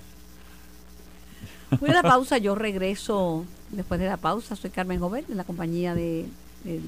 [1.80, 4.56] Voy a la pausa, yo regreso después de la pausa.
[4.56, 6.26] Soy Carmen Jovet de la compañía de,
[6.64, 6.82] del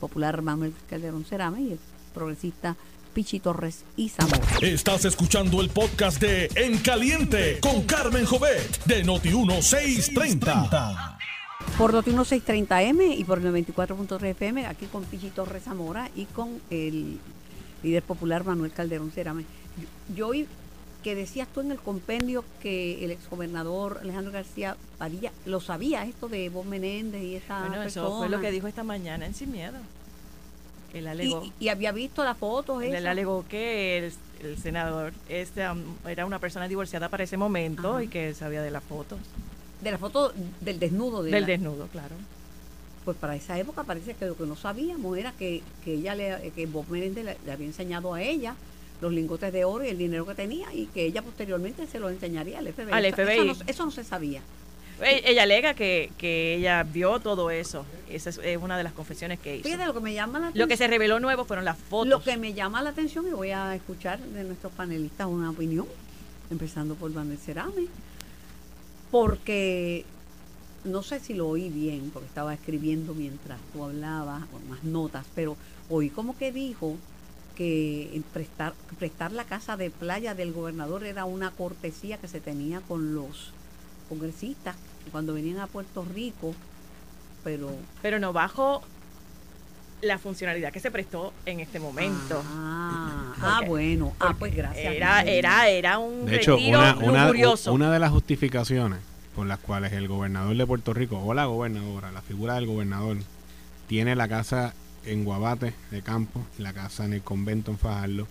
[0.00, 1.78] popular Manuel Calderón Cerame y el
[2.12, 2.74] progresista
[3.16, 4.38] Pichi Torres y Zamora.
[4.60, 11.16] Estás escuchando el podcast de En Caliente con Carmen Jovet de Noti1630.
[11.78, 16.60] Por Noti 1630M y por el 94.3 FM, aquí con Pichi Torres Zamora y con
[16.68, 17.16] el
[17.82, 19.46] líder popular Manuel Calderón Cerame.
[19.80, 20.46] Yo, yo oí
[21.02, 26.28] que decías tú en el compendio que el exgobernador Alejandro García Padilla lo sabía esto
[26.28, 28.18] de Bob Menéndez y esa Bueno, eso persona.
[28.18, 29.78] fue lo que dijo esta mañana en Sin Miedo.
[30.94, 33.06] Él alegó, y, y había visto las fotos él esas.
[33.06, 38.04] alegó que el, el senador este, um, era una persona divorciada para ese momento Ajá.
[38.04, 39.18] y que sabía de las fotos.
[39.82, 42.14] de la foto del desnudo de Del la- desnudo, claro.
[43.04, 46.50] pues para esa época parece que lo que no sabíamos era que, que ella le,
[46.54, 48.54] que Bob Menéndez le, le había enseñado a ella
[49.02, 52.08] los lingotes de oro y el dinero que tenía y que ella posteriormente se lo
[52.08, 52.90] enseñaría al FBI.
[52.92, 53.34] Al Eso- FBI.
[53.34, 54.40] Eso, no, eso no se sabía.
[55.02, 57.84] Ella alega que, que ella vio todo eso.
[58.08, 59.64] Esa es, es una de las confesiones que hizo.
[59.64, 60.64] Fíjate lo que me llama la atención.
[60.64, 62.08] Lo que se reveló nuevo fueron las fotos.
[62.08, 65.86] Lo que me llama la atención y voy a escuchar de nuestros panelistas una opinión,
[66.50, 67.88] empezando por Manuel Cerame,
[69.10, 70.04] porque
[70.84, 75.26] no sé si lo oí bien, porque estaba escribiendo mientras tú hablabas, con más notas,
[75.34, 75.56] pero
[75.90, 76.96] oí como que dijo
[77.56, 82.80] que prestar, prestar la casa de playa del gobernador era una cortesía que se tenía
[82.82, 83.52] con los
[84.08, 84.76] congresistas
[85.10, 86.54] cuando venían a Puerto Rico,
[87.44, 87.70] pero
[88.02, 88.82] Pero no bajo
[90.02, 92.42] la funcionalidad que se prestó en este momento.
[92.44, 94.14] Ah, ah, bueno.
[94.20, 94.94] Ah, pues gracias.
[94.94, 97.72] Era, era, era un De hecho, retiro una, una, lujurioso.
[97.72, 98.98] una de las justificaciones
[99.34, 103.18] por las cuales el gobernador de Puerto Rico o la gobernadora, la figura del gobernador,
[103.86, 108.26] tiene la casa en Guabate de campo y la casa en el convento en Fajardo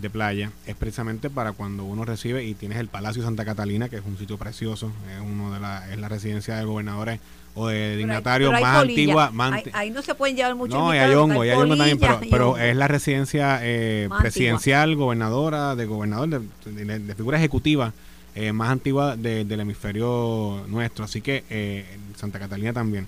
[0.00, 3.96] de playa, es precisamente para cuando uno recibe y tienes el Palacio Santa Catalina, que
[3.96, 7.20] es un sitio precioso, es uno de la, es la residencia de gobernadores
[7.54, 8.80] o de dignatarios más polilla.
[8.80, 11.58] antigua, más Ahí, no se pueden llevar mucho no, y hay hongo, hay y hay
[11.58, 11.98] hongo también,
[12.30, 17.92] pero, es la residencia eh, presidencial, gobernadora, de gobernador, de, de- de figura ejecutiva
[18.36, 21.04] eh, más antigua de- del hemisferio nuestro.
[21.04, 21.84] Así que eh,
[22.16, 23.06] Santa Catalina también.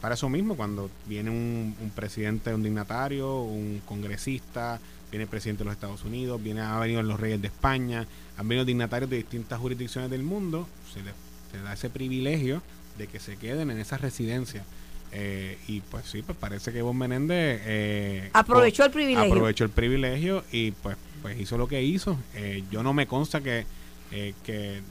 [0.00, 4.78] Para eso mismo, cuando viene un, un presidente, un dignatario, un congresista,
[5.10, 8.48] viene el presidente de los Estados Unidos, viene, ha venido los reyes de España, han
[8.48, 11.14] venido dignatarios de distintas jurisdicciones del mundo, se les
[11.50, 12.62] se da ese privilegio
[12.98, 14.64] de que se queden en esa residencia.
[15.12, 19.32] Eh, y pues sí, pues parece que Bob Menéndez eh, Aprovechó el co- privilegio.
[19.32, 22.18] aprovechó el privilegio y pues, pues hizo lo que hizo.
[22.34, 23.64] Eh, yo no me consta que,
[24.12, 24.82] eh, que el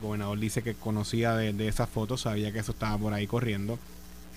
[0.00, 3.78] gobernador dice que conocía de, de esas fotos, sabía que eso estaba por ahí corriendo.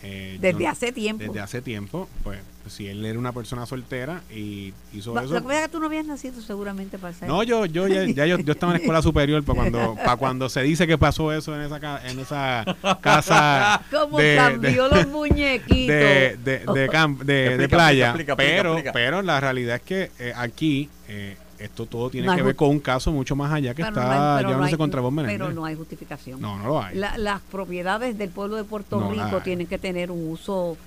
[0.06, 1.24] Eh, Desde yo- hace tiempo.
[1.24, 5.34] Desde hace tiempo, pues si él era una persona soltera y hizo eso.
[5.34, 7.88] lo que pasa es que tú no habías nacido seguramente para esa No, yo, yo
[7.88, 10.86] ya, ya yo, yo estaba en la escuela superior para cuando, para cuando se dice
[10.88, 12.64] que pasó eso en esa, ca- en esa
[13.02, 15.88] casa ¿Cómo de- cambió de- los muñequitos?
[15.88, 18.06] de, de, de, camp- de- de Explica, playa.
[18.10, 22.36] explica, explica, pero, pero la realidad es que eh, aquí eh, esto todo tiene No
[22.36, 24.78] que ver con un caso mucho más allá que Pero no está no llevándose hay-
[24.78, 25.38] contra Bob Menéndez.
[25.40, 26.42] Pero no hay justificación.
[26.42, 26.96] no, no lo hay.
[26.98, 30.78] La- las propiedades del pueblo de Puerto No Rico tienen que tener un uso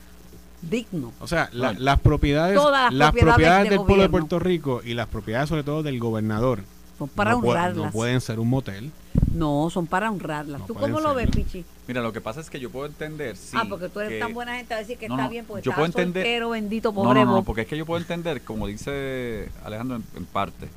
[0.62, 1.12] digno.
[1.20, 1.80] O sea, la- Bueno.
[1.84, 4.08] las propiedades, Todas las las propiedades propiedades de del pueblo de.
[4.08, 6.60] Puerto Rico y las propiedades sobre todo del gobernador
[6.98, 7.76] Son para no, honrarlas.
[7.86, 8.90] no pueden ser un motel,
[9.32, 10.60] No, son para honrarlas.
[10.60, 11.28] No ¿Tú cómo lo ves.
[11.30, 11.64] Pichi?
[11.86, 13.36] Mira, lo que pasa es que yo puedo entender.
[13.36, 15.30] Sí, ah, porque tú eres que- tan buena gente a decir que No, está no,
[15.30, 17.44] bien, porque yo está puedo entender- soltero, bendito, No, pobre no, no, vos.
[17.44, 20.68] porque es que yo puedo entender, como dice Alejandro en, en parte,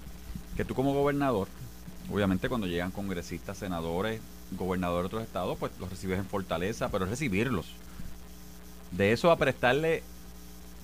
[0.57, 1.47] que tú como gobernador,
[2.11, 4.19] obviamente cuando llegan congresistas, senadores,
[4.57, 7.67] gobernadores de otros estados, pues los recibes en fortaleza, pero es recibirlos.
[8.91, 10.03] De eso a prestarle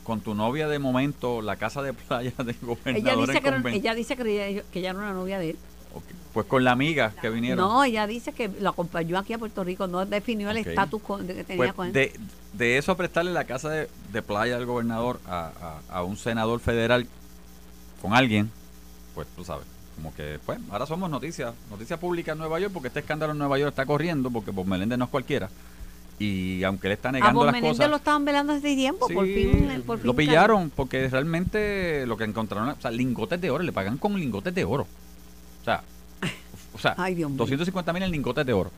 [0.03, 3.51] con tu novia de momento la casa de playa del ella gobernador dice, en que,
[3.51, 5.57] no- conven- ella dice que ella, que ella no era novia de él.
[5.93, 6.03] Ok,
[6.35, 7.65] Pues con la amiga que vinieron.
[7.67, 11.33] No, ella dice que lo acompañó aquí a Puerto Rico, no definió el estatus de
[11.33, 11.93] que tenía Pues con él.
[11.93, 12.13] de,
[12.53, 15.51] de eso a prestarle la casa de, de playa del gobernador a,
[15.89, 17.07] a- a un senador federal
[18.01, 18.51] con alguien,
[19.15, 22.89] pues tú sabes, como que, pues, ahora somos noticias, noticia pública en Nueva York, porque
[22.89, 25.49] este escándalo en Nueva York está corriendo, porque Bob Meléndez no es cualquiera.
[26.19, 27.89] Y aunque él está a negando Bob las cosas.
[27.89, 32.25] lo estaban velando hace tiempo, por fin, por fin lo pillaron, porque realmente lo que
[32.25, 34.85] encontraron, o sea, lingotes de oro, le pagan con lingotes de oro.
[35.61, 35.81] O sea,
[36.75, 37.37] o sea Ay, Dios mío.
[37.39, 38.71] 250 mil en lingotes de oro.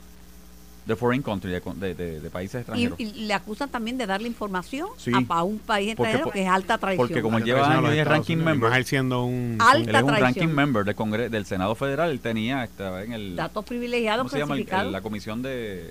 [0.86, 2.98] De foreign country, de, de- de- de países extranjeros.
[2.98, 5.12] y le acusan también de darle información Sí.
[5.14, 7.06] a, a un país extranjero que es alta traición.
[7.06, 8.70] porque como él lleva años y es Estados ranking Unidos, member.
[8.70, 9.58] más él siendo un...
[9.60, 12.10] Alta Él es un ranking member del Congreso, del Senado Federal.
[12.10, 13.36] Él tenía, estaba en el.
[13.36, 14.56] Datos privilegiados ¿Cómo se llama?
[14.56, 14.86] El- clasificados.
[14.86, 15.88] el- la comisión de.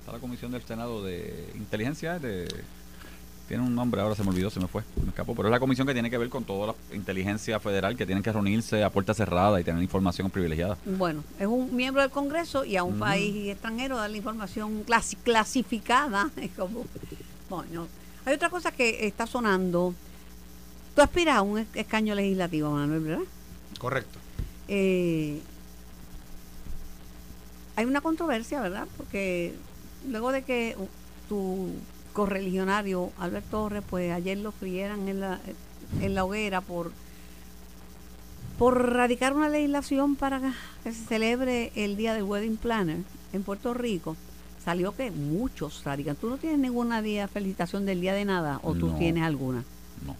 [0.00, 2.18] Está la comisión del Senado de inteligencia.
[2.18, 2.48] De,
[3.48, 5.34] tiene un nombre, ahora se me olvidó, se me fue, me escapó.
[5.34, 8.22] Pero es la comisión que tiene que ver con toda la inteligencia federal, que tienen
[8.22, 10.76] que reunirse a puerta cerrada y tener información privilegiada.
[10.84, 16.30] Bueno, es un miembro del Congreso y a un país extranjero darle información clasi- clasificada.
[16.36, 16.84] es como-
[17.48, 17.86] bueno,
[18.24, 19.94] hay otra cosa que está sonando.
[20.96, 23.24] Tú aspiras a un es- escaño legislativo, Manuel, ¿verdad?
[23.78, 24.18] Correcto.
[24.68, 25.40] Eh,
[27.76, 28.86] hay una controversia, ¿verdad?
[28.96, 29.54] Porque
[30.08, 30.76] luego de que
[31.28, 31.68] tu
[32.16, 35.38] correligionario Alberto Torres, pues ayer lo frieran en la,
[36.00, 36.90] en la hoguera por,
[38.58, 40.40] por radicar una legislación para
[40.82, 43.00] que se celebre el día del Wedding Planner
[43.34, 44.16] en Puerto Rico,
[44.64, 46.16] salió que muchos radican.
[46.16, 48.96] ¿Tú no tienes ninguna día felicitación del día de nada o tú No.
[48.96, 49.62] tienes alguna?
[50.06, 50.16] No.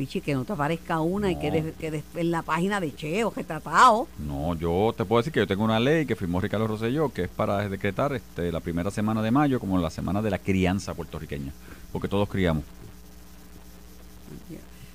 [0.00, 2.94] Pichi, que no te aparezca una y que, des- que des- en la página de
[2.94, 4.08] Cheo, que tratado.
[4.26, 7.24] No, yo te puedo decir que yo tengo una ley que firmó Ricardo Rosselló, que
[7.24, 10.94] es para decretar este, la primera semana de mayo como la semana de la crianza
[10.94, 11.52] puertorriqueña,
[11.92, 12.64] porque todos criamos.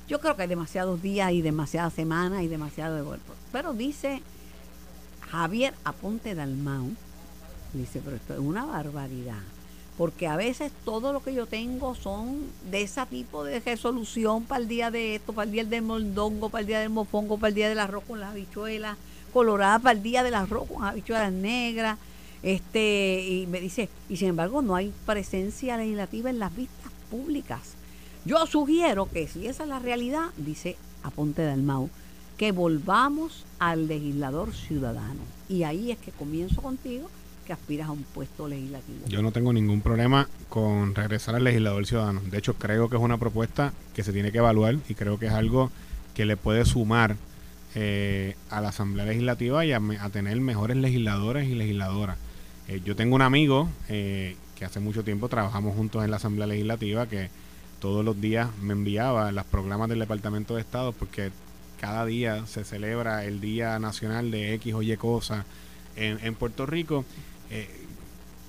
[0.07, 3.33] Yo creo que hay demasiados días y demasiadas semanas y demasiado de cuerpo.
[3.51, 4.23] Pero dice
[5.29, 6.89] Javier Aponte Dalmau,
[7.73, 9.37] dice, pero esto es una barbaridad.
[9.97, 14.61] Porque a veces todo lo que yo tengo son de ese tipo de resolución para
[14.61, 17.49] el día de esto, para el día del moldongo, para el día del mofongo, para
[17.49, 18.97] el día del arroz con las habichuelas
[19.31, 21.97] coloradas, para el día del arroz con habichuelas negras.
[22.43, 27.75] Este, y me dice, y sin embargo no hay presencia legislativa en las vistas públicas.
[28.25, 31.89] Yo sugiero que si esa es la realidad, dice Aponte Dalmau,
[32.37, 35.21] que volvamos al legislador ciudadano.
[35.47, 37.09] Y ahí es que comienzo contigo,
[37.45, 38.99] que aspiras a un puesto legislativo.
[39.07, 42.21] Yo no tengo ningún problema con regresar al legislador ciudadano.
[42.29, 45.27] De hecho, creo que es una propuesta que se tiene que evaluar y creo que
[45.27, 45.71] es algo
[46.13, 47.15] que le puede sumar
[47.75, 52.17] eh, a la Asamblea Legislativa y a, a tener mejores legisladores y legisladoras.
[52.67, 56.47] Eh, yo tengo un amigo eh, que hace mucho tiempo trabajamos juntos en la Asamblea
[56.47, 57.29] Legislativa que
[57.79, 61.31] todos los días me enviaba los programas del Departamento de Estado porque
[61.79, 65.45] cada día se celebra el Día Nacional de X o Y cosa
[65.97, 67.05] en Puerto Rico.
[67.49, 67.69] Eh,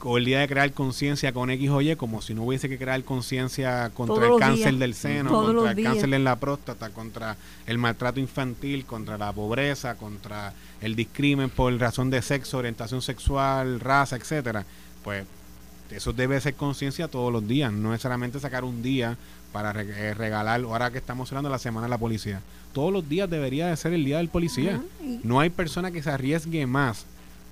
[0.09, 2.79] o el día de crear conciencia con X o Y, como si no hubiese que
[2.79, 4.79] crear conciencia contra Todos el cáncer días.
[4.79, 5.93] del seno, Todos contra el días.
[5.93, 11.77] cáncer en la próstata, contra el maltrato infantil, contra la pobreza, contra el discrimen por
[11.77, 14.65] razón de sexo, orientación sexual, raza, etcétera.
[15.03, 15.25] Pues
[15.91, 19.17] eso debe ser conciencia todos los días, no necesariamente sacar un día
[19.53, 22.43] para eh, regalar, ahora que estamos hablando de la semana de la policía.
[22.73, 24.81] Todos los días debería de ser el día del policía.
[25.25, 27.07] No hay persona que se arriesgue más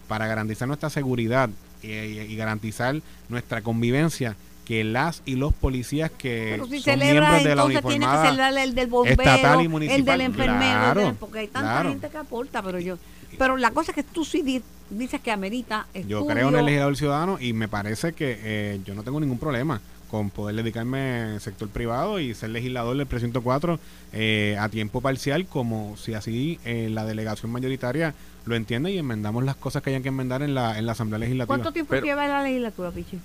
[0.08, 1.50] para garantizar nuestra seguridad
[1.82, 2.96] y, garantizar
[3.28, 7.62] nuestra convivencia que las y los policías que Pero si son celebra, miembros de la
[7.64, 11.00] entonces tiene que uniformada celebrar el del bombero, estatal y el del enfermero, el Claro,
[11.02, 11.88] del- porque hay tanta claro.
[11.90, 12.96] gente que aporta, pero yo...
[13.36, 16.64] Pero la cosa es que tú sí di- dices que amerita Yo creo en el
[16.64, 19.80] legislador ciudadano y me parece que eh, yo no tengo ningún problema
[20.14, 23.80] con poder dedicarme al sector privado y ser legislador del precinto 4
[24.12, 28.14] eh, a tiempo parcial, como si así eh, la delegación mayoritaria
[28.46, 31.18] lo entiende y enmendamos las cosas que hayan que enmendar en la, en la Asamblea
[31.18, 31.48] Legislativa.
[31.48, 33.18] ¿Cuánto tiempo Pero- lleva la legislatura, Pichi?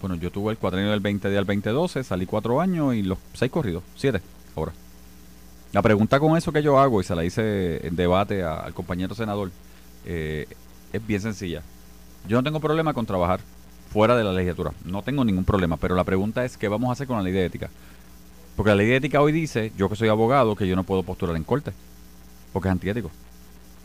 [0.00, 3.50] Bueno, yo tuve el cuatrienio del 20 al 2012, salí cuatro años y los seis
[3.50, 4.20] corridos, siete
[4.54, 4.70] ahora.
[5.72, 8.72] La pregunta con eso que yo hago, y se la hice en debate a- al
[8.72, 9.50] compañero senador,
[10.04, 10.46] eh,
[10.92, 11.62] es bien sencilla.
[12.28, 13.40] Yo no tengo problema con trabajar
[13.96, 16.92] fuera de la legislatura, no tengo ningún problema, pero la pregunta es qué vamos a
[16.92, 17.70] hacer con la ley de ética.
[18.54, 21.02] Porque la ley de ética hoy dice, yo que soy abogado, que yo no puedo
[21.02, 21.72] postular en corte,
[22.52, 23.10] porque es antiético.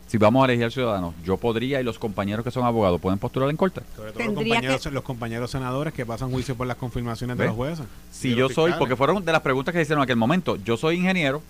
[0.08, 3.18] Si vamos a elegir al ciudadano, yo podría y los compañeros que son abogados pueden
[3.18, 3.80] postular en corte.
[3.96, 7.38] Sobre todo los Tendría compañeros, que- los compañeros senadores que pasan juicio por las confirmaciones
[7.38, 7.86] de los jueces.
[8.10, 8.76] Si yo soy, fiscales.
[8.80, 11.40] porque fueron de las preguntas que hicieron en aquel momento, yo soy ingeniero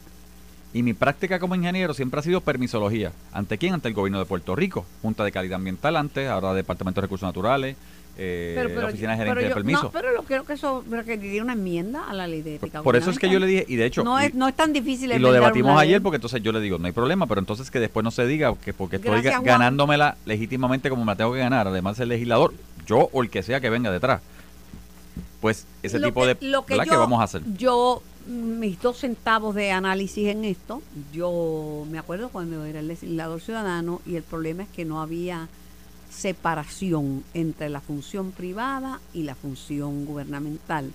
[0.73, 3.11] y mi práctica como ingeniero siempre ha sido permisología.
[3.33, 3.75] ¿Ante quién?
[3.75, 4.87] Ante el gobierno de Puerto Rico.
[5.03, 7.77] Junta de Calidad Ambiental antes, ahora Departamento de Recursos Naturales,
[8.19, 9.83] eh, la Oficina de Gerente pero de Permiso.
[9.85, 12.95] No, pero yo creo que eso requeriría una enmienda a la ley de ética por
[12.97, 13.67] eso es que yo le gubernamental.
[13.69, 16.01] dije, y de hecho, no, es, no es tan difícil y lo debatimos ayer ley.
[16.01, 18.55] porque entonces yo le digo, no hay problema, pero entonces que después no se diga
[18.57, 19.45] que porque estoy Gracias, Juan.
[19.45, 22.53] ganándomela legítimamente como me la tengo que ganar, además el legislador,
[22.87, 24.21] yo o el que sea que venga detrás.
[25.41, 26.47] Pues ese Lo tipo que- de...
[26.49, 27.43] lo que yo, que vamos a hacer?
[27.57, 30.81] Yo, mis dos centavos de análisis en esto,
[31.13, 35.49] yo me acuerdo cuando era el legislador ciudadano y el problema es que no había
[36.13, 40.91] separación entre la función privada y la función gubernamental.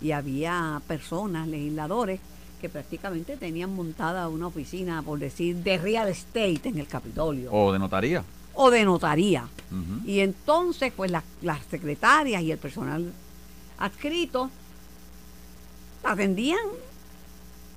[0.00, 2.20] Y había personas, legisladores,
[2.60, 7.72] que prácticamente tenían montada una oficina, por decir, de real estate en el Capitolio O
[7.72, 8.22] de notaría.
[8.54, 9.48] o de notaría.
[10.04, 13.12] Y entonces, pues las, las secretarias y el personal
[13.78, 14.50] adscrito
[16.02, 16.58] atendían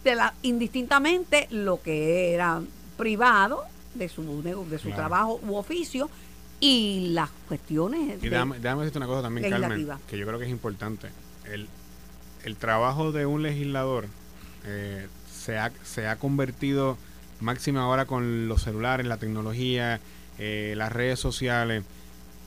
[0.04, 2.62] de la, indistintamente lo que era
[2.98, 3.64] privado
[3.96, 4.96] de su, de su Claro.
[4.96, 6.10] trabajo u oficio
[6.64, 10.40] y las cuestiones Y de- déjame, déjame decirte una cosa también, Carmen, que yo creo
[10.40, 11.08] que es importante.
[11.52, 11.68] El,
[12.46, 14.08] el trabajo de un legislador
[14.66, 16.98] eh, se, ha, se ha convertido,
[17.42, 20.00] máxima ahora con los celulares, la tecnología,
[20.40, 21.84] eh, las redes sociales,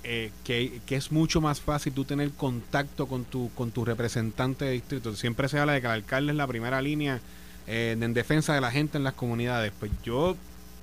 [0.04, 4.64] eh, que, que es mucho más fácil tú tener contacto con tu, con tu representante
[4.64, 5.14] de distrito.
[5.16, 7.20] Siempre se habla de que el alcalde es la primera línea
[7.66, 9.72] eh, en defensa de la gente en las comunidades.
[9.78, 10.36] Pues yo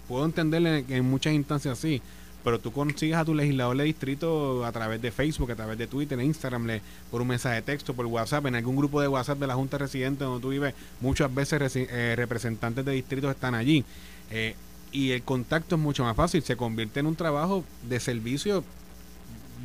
[0.07, 2.01] puedo entenderle en, en muchas instancias así,
[2.43, 5.87] pero tú consigues a tu legislador de distrito a través de Facebook, a través de
[5.87, 9.39] Twitter, Instagram, le- por un mensaje de texto, por WhatsApp, en algún grupo de WhatsApp
[9.39, 13.85] de la Junta Residente donde tú vives, muchas veces eh, representantes de distritos están allí.
[14.31, 14.55] Eh,
[14.91, 18.63] y el contacto es mucho más fácil, se convierte en un trabajo de servicio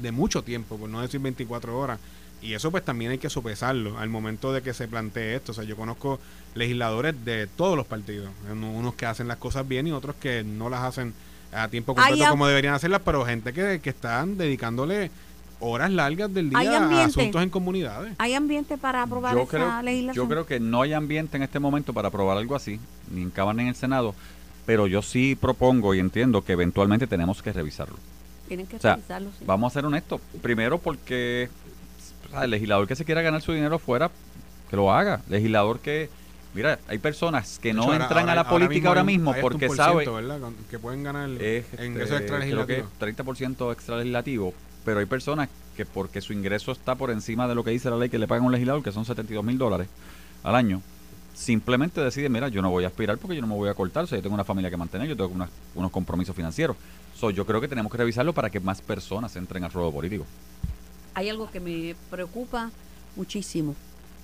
[0.00, 1.98] de mucho tiempo, por no decir 24 horas.
[2.40, 5.50] Y eso pues también hay que sopesarlo al momento de que se plantee esto.
[5.50, 6.20] O sea, yo conozco
[6.54, 10.44] legisladores de todos los partidos, uno- unos que hacen las cosas bien y otros que
[10.44, 11.12] no las hacen
[11.52, 15.10] a tiempo completo como deberían hacerlas, pero gente que, que están dedicándole
[15.60, 18.14] horas largas del día a asuntos en comunidades.
[18.18, 20.26] ¿Hay ambiente para aprobar yo esa creo, legislación?
[20.26, 22.78] yo creo que no hay ambiente en este momento para aprobar algo así,
[23.10, 24.14] ni en Cámara ni en el Senado,
[24.66, 27.96] pero yo sí propongo y entiendo que eventualmente tenemos que revisarlo.
[28.46, 29.44] Tienen que O sea, revisarlo, sí.
[29.46, 30.20] Vamos a ser honestos.
[30.42, 31.48] Primero porque
[32.28, 34.10] o sea, el legislador que se quiera ganar su dinero fuera,
[34.70, 35.22] que lo haga.
[35.28, 36.10] Legislador que,
[36.54, 39.42] mira, hay personas que no ahora- entran a ahora- la política ahora mismo hay hasta
[39.42, 40.08] porque saben
[40.70, 42.90] que pueden ganar es ingresos este, extra creo que legislativos.
[42.98, 47.62] 30% extra legislativo, pero hay personas que porque su ingreso está por encima de lo
[47.64, 49.88] que dice la ley que le pagan a un legislador, que son 72 mil dólares
[50.42, 50.82] al año,
[51.34, 54.04] simplemente decide, mira, yo no voy a aspirar porque yo no me voy a cortar,
[54.04, 56.76] o sea, yo tengo una familia que mantener, yo tengo unas- unos compromisos financieros.
[57.14, 60.24] So, yo creo que tenemos que revisarlo para que más personas entren al ruedo político.
[61.14, 62.70] hay algo que me preocupa
[63.16, 63.74] muchísimo.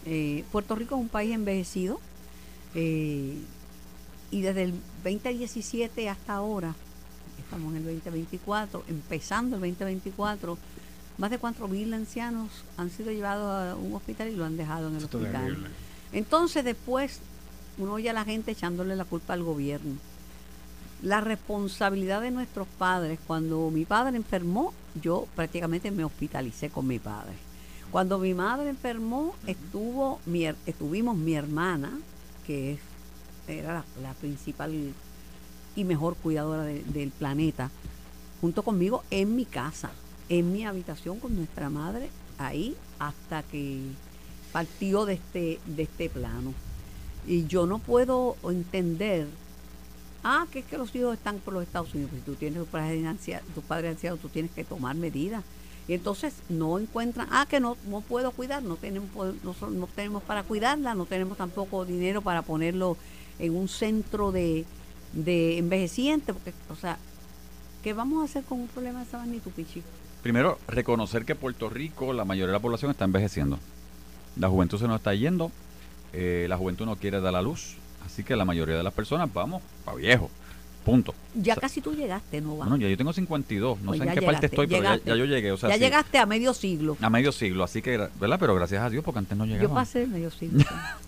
[0.06, 1.98] Eh, Puerto Rico es un país envejecido
[2.74, 3.38] eh,
[4.30, 4.72] y desde el
[5.04, 6.74] 2017 hasta ahora,
[7.38, 10.58] estamos en el 2024, empezando el 2024,
[11.18, 14.96] más de 4.000 ancianos han sido llevados a un hospital y lo han dejado en
[14.96, 15.70] el Esto hospital.
[16.12, 17.20] Entonces después
[17.78, 19.94] uno oye a la gente echándole la culpa al gobierno.
[21.02, 26.98] La responsabilidad de nuestros padres, cuando mi padre enfermó, yo prácticamente me hospitalicé con mi
[26.98, 27.34] padre.
[27.90, 31.92] Cuando mi madre enfermó, estuvo mi, estuvimos mi hermana,
[32.46, 32.78] que
[33.48, 34.72] era la, principal
[35.76, 37.70] y mejor cuidadora de- del planeta,
[38.40, 39.90] junto conmigo en mi casa,
[40.28, 43.80] en mi habitación con nuestra madre, ahí hasta que
[44.52, 46.54] partió de este, de este plano.
[47.26, 49.26] Y yo no puedo entender,
[50.22, 52.10] ah, que es que los hijos están por los Estados Unidos.
[52.12, 55.42] Pues si tú tienes tu padre anciano, tu padre anciano, tú tienes que tomar medidas.
[55.86, 60.22] Y entonces no encuentran, ah, que no, no puedo cuidar, no tenemos, no, no tenemos
[60.22, 62.96] para cuidarla, no tenemos tampoco dinero para ponerlo
[63.38, 64.64] en un centro de,
[65.12, 66.98] de envejeciente, porque, o sea,
[67.82, 69.82] ¿qué vamos a hacer con un problema de esa magnitud, Pichi?
[70.22, 73.58] Primero, reconocer que Puerto Rico, la mayoría de la población está envejeciendo.
[74.36, 75.52] La juventud se nos está yendo,
[76.14, 79.30] eh, la juventud no quiere dar la luz, así que la mayoría de las personas
[79.32, 80.30] vamos para viejo.
[80.84, 81.14] Punto.
[81.34, 82.66] Ya O sea, casi tú llegaste, ¿no va?
[82.66, 84.96] Bueno, ya yo tengo 52, no Pues sé en qué llegaste, parte estoy, pero ya,
[85.02, 85.50] ya yo llegué.
[85.52, 86.96] O sea, ya sí, llegaste a medio siglo.
[87.00, 88.36] a medio siglo, así que, ¿verdad?
[88.38, 89.62] Pero gracias a Dios, porque antes no llegaba.
[89.62, 90.62] Yo pasé medio siglo.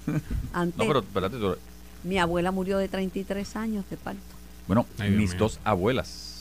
[0.54, 1.56] Antes, No, pero espérate, tú-
[2.04, 4.20] mi abuela murió de 33 años de parto.
[4.66, 5.40] Bueno, Ay, mis mío.
[5.40, 6.35] dos abuelas.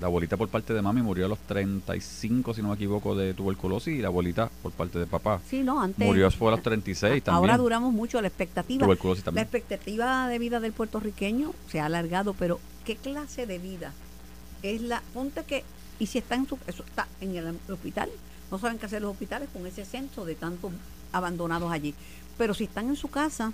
[0.00, 3.32] La abuelita por parte de mami murió a los 35, si no me equivoco, de
[3.32, 6.06] tuberculosis, y la abuelita por parte de papá Sí, no, antes.
[6.06, 7.36] murió fue a los 36 también.
[7.36, 8.84] Ahora duramos mucho la expectativa.
[8.84, 13.92] Tuberculosis La expectativa de vida del puertorriqueño se ha alargado, pero ¿qué clase de vida
[14.62, 15.64] es la, ponte que,
[15.98, 18.10] y si está en su, eso está en el, hospital,
[18.50, 20.72] no saben qué hacer los hospitales con ese censo de tantos
[21.12, 21.94] abandonados allí.
[22.38, 23.52] Pero si están en su casa,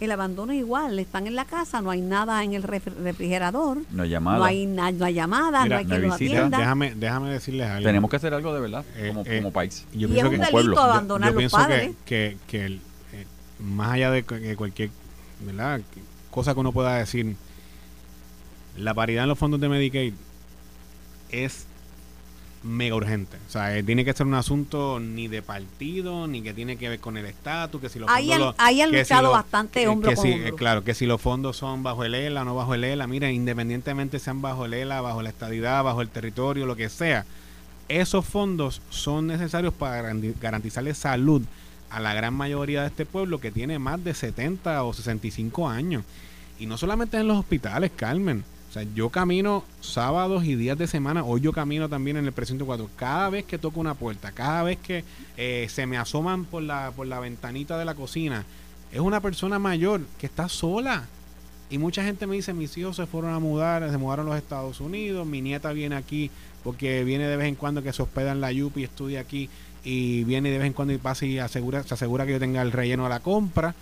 [0.00, 3.78] el abandono es igual, están en la casa, no hay nada en el refri- refrigerador,
[3.90, 4.38] No hay llamada.
[4.38, 6.38] no hay, na- no hay llamadas, Mira, no hay los visita.
[6.38, 6.58] atienda.
[6.58, 7.86] Déjame, déjame decirles algo.
[7.86, 9.86] Tenemos que hacer algo de verdad, Eh, como, eh, como país.
[9.92, 10.74] Yo y es pienso un que- como delito pueblo.
[10.74, 11.90] Yo- abandonar yo los pienso padres.
[12.04, 12.80] que, que, que el-
[13.12, 13.26] eh,
[13.60, 14.90] más allá de que cualquier
[15.40, 15.80] ¿verdad?
[15.92, 17.36] Que- cosa que uno pueda decir,
[18.76, 20.14] la paridad en los fondos de Medicaid
[21.30, 21.66] es
[22.64, 23.36] mega urgente.
[23.46, 26.88] O sea, eh, tiene que ser un asunto ni de partido, ni que tiene que
[26.88, 28.54] ver con el estatus, que si los Ahí fondos...
[28.58, 30.48] han- luchado lo- bastante que- hombro que con si- hombro.
[30.48, 33.34] eh, Claro, que si los fondos son bajo el ELA, no bajo el ELA, miren,
[33.34, 37.26] independientemente sean bajo el ELA, bajo la estadidad, bajo el territorio, lo que sea,
[37.88, 41.42] esos fondos son necesarios para garanti- garantizarle salud
[41.90, 46.02] a la gran mayoría de este pueblo que tiene más de 70 o 65 años.
[46.58, 48.42] Y no solamente en los hospitales, Carmen.
[48.74, 51.22] O sea, yo camino sábados y días de semana.
[51.22, 52.90] Hoy yo camino también en el precinto 4.
[52.96, 55.04] Cada vez que toco una puerta, cada vez que
[55.36, 58.44] eh, se me asoman por la, por la ventanita de la cocina,
[58.90, 61.06] es una persona mayor que está sola.
[61.70, 64.38] Y mucha gente me dice, mis hijos se fueron a mudar, se mudaron a los
[64.38, 66.32] Estados Unidos, mi nieta viene aquí
[66.64, 69.48] porque viene de vez en cuando que se hospeda en la Yupi y estudia aquí
[69.84, 72.62] y viene de vez en cuando y pasa y asegura, se asegura que yo tenga
[72.62, 73.74] el relleno a la compra.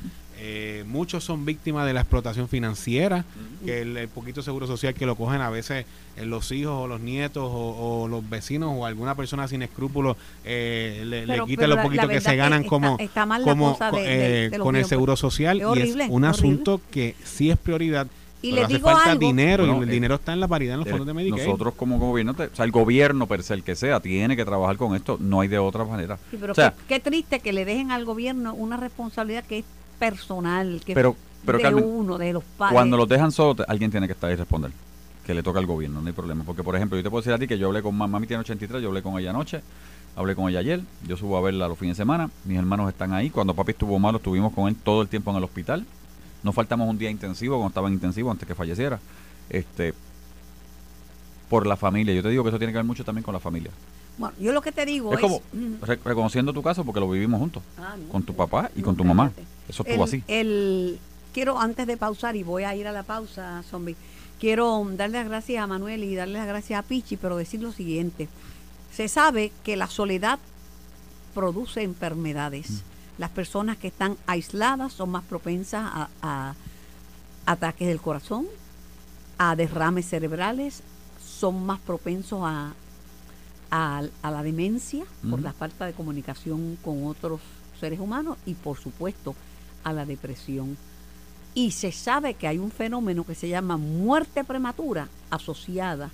[0.45, 3.25] Eh, muchos son víctimas de la explotación financiera,
[3.65, 5.87] que el, el poquito seguro social que lo cogen a veces
[6.17, 10.17] eh, los hijos o los nietos o, o los vecinos o alguna persona sin escrúpulos
[10.45, 13.25] eh, le, le Pero- quita pero lo poquito la que se ganan está- como, está
[13.25, 15.65] mal la como cosa co- de- de- eh, de con el seguro social Es y
[15.65, 16.29] horrible, es un horrible.
[16.29, 18.09] asunto que sí es prioridad.
[18.43, 19.21] Y pero les hace digo falta algo.
[19.21, 21.15] dinero Bueno, y el eh, dinero está en la paridad en los Eh, fondos de
[21.15, 21.45] Medicaid.
[21.47, 24.45] Nosotros como gobierno, te- o sea, el gobierno per se, el que sea, tiene que
[24.45, 25.17] trabajar con esto.
[25.21, 26.19] No hay de otra manera.
[26.31, 29.61] Sí, pero o sea, qué, qué triste que le dejen al gobierno una responsabilidad que
[29.61, 29.65] es
[29.99, 31.17] personal, que pero, es
[31.47, 32.75] pero de Carmen, uno, de los padres.
[32.75, 34.73] cuando los dejan solos, te- alguien tiene que estar ahí y responder.
[35.25, 36.43] Que le toca al gobierno, no hay problema.
[36.45, 38.27] Porque, por ejemplo, yo te puedo decir a ti que yo hablé con mamá, mami
[38.27, 39.61] tiene 83, yo hablé con ella anoche,
[40.17, 43.13] hablé con ella ayer, yo subo a verla los fines de semana, mis hermanos están
[43.13, 43.31] ahí.
[43.31, 45.87] Cuando papi estuvo malo, estuvimos con él todo el tiempo en el hospital.
[46.43, 48.99] No faltamos un día intensivo cuando estaba en intensivo antes que falleciera.
[49.51, 49.95] Este,
[51.49, 52.15] por la familia.
[52.15, 53.71] Yo te digo que eso tiene que ver mucho también con la familia.
[54.19, 55.23] Bueno, yo lo que te digo Es es...
[55.23, 55.41] como
[55.83, 57.63] re- reconociendo tu caso porque lo vivimos juntos.
[57.79, 58.09] Ah, no.
[58.09, 59.33] Con tu papá y No, con tu mamá.
[59.69, 60.25] Eso estuvo el, así.
[60.29, 60.99] el-
[61.33, 63.97] quiero, antes de pausar, y voy a ir a la pausa, zombie,
[64.41, 67.73] quiero darle las gracias a Manuel y darle las gracias a Pichi, pero decir lo
[67.73, 68.29] siguiente.
[68.93, 70.39] Se sabe que la soledad
[71.35, 72.71] produce enfermedades.
[72.71, 72.92] Mm.
[73.19, 76.55] Las personas que están aisladas son más propensas a, a
[77.47, 78.47] ataques del corazón,
[79.39, 80.83] a derrames cerebrales,
[81.21, 82.73] son más propensos a,
[83.71, 87.41] a, a la demencia por la falta de comunicación con otros
[87.81, 89.35] seres humanos y por supuesto
[89.83, 90.77] a la depresión.
[91.55, 96.11] Y se sabe que hay un fenómeno que se llama muerte prematura asociada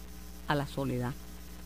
[0.49, 1.12] a la soledad.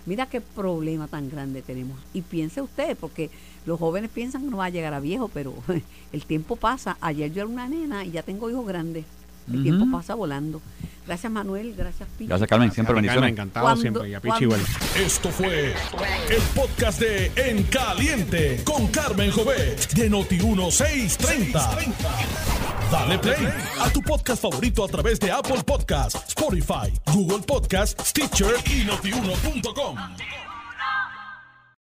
[0.04, 1.98] Mira qué problema tan grande tenemos.
[2.12, 3.30] Y piense usted, porque
[3.66, 5.54] los jóvenes piensan que no va a llegar a viejo, pero
[6.12, 6.96] el tiempo pasa.
[7.00, 9.04] Ayer yo era una nena y ya tengo hijos grandes.
[9.52, 10.60] El tiempo pasa volando.
[11.04, 12.28] Gracias Manuel, gracias Pichi.
[12.28, 12.70] Gracias, Carmen.
[12.70, 13.30] Siempre bendiciones.
[13.32, 14.08] encantado Cuando- siempre.
[14.08, 14.60] Y a Pichi igual.
[14.96, 15.70] Esto fue
[16.30, 21.92] el podcast de En Caliente con Carmen Jovet de Noti1630.
[22.92, 23.48] Dale play
[23.80, 29.96] a tu podcast favorito a través de Apple Podcasts, Spotify, Google Podcasts, Stitcher y notiuno.com.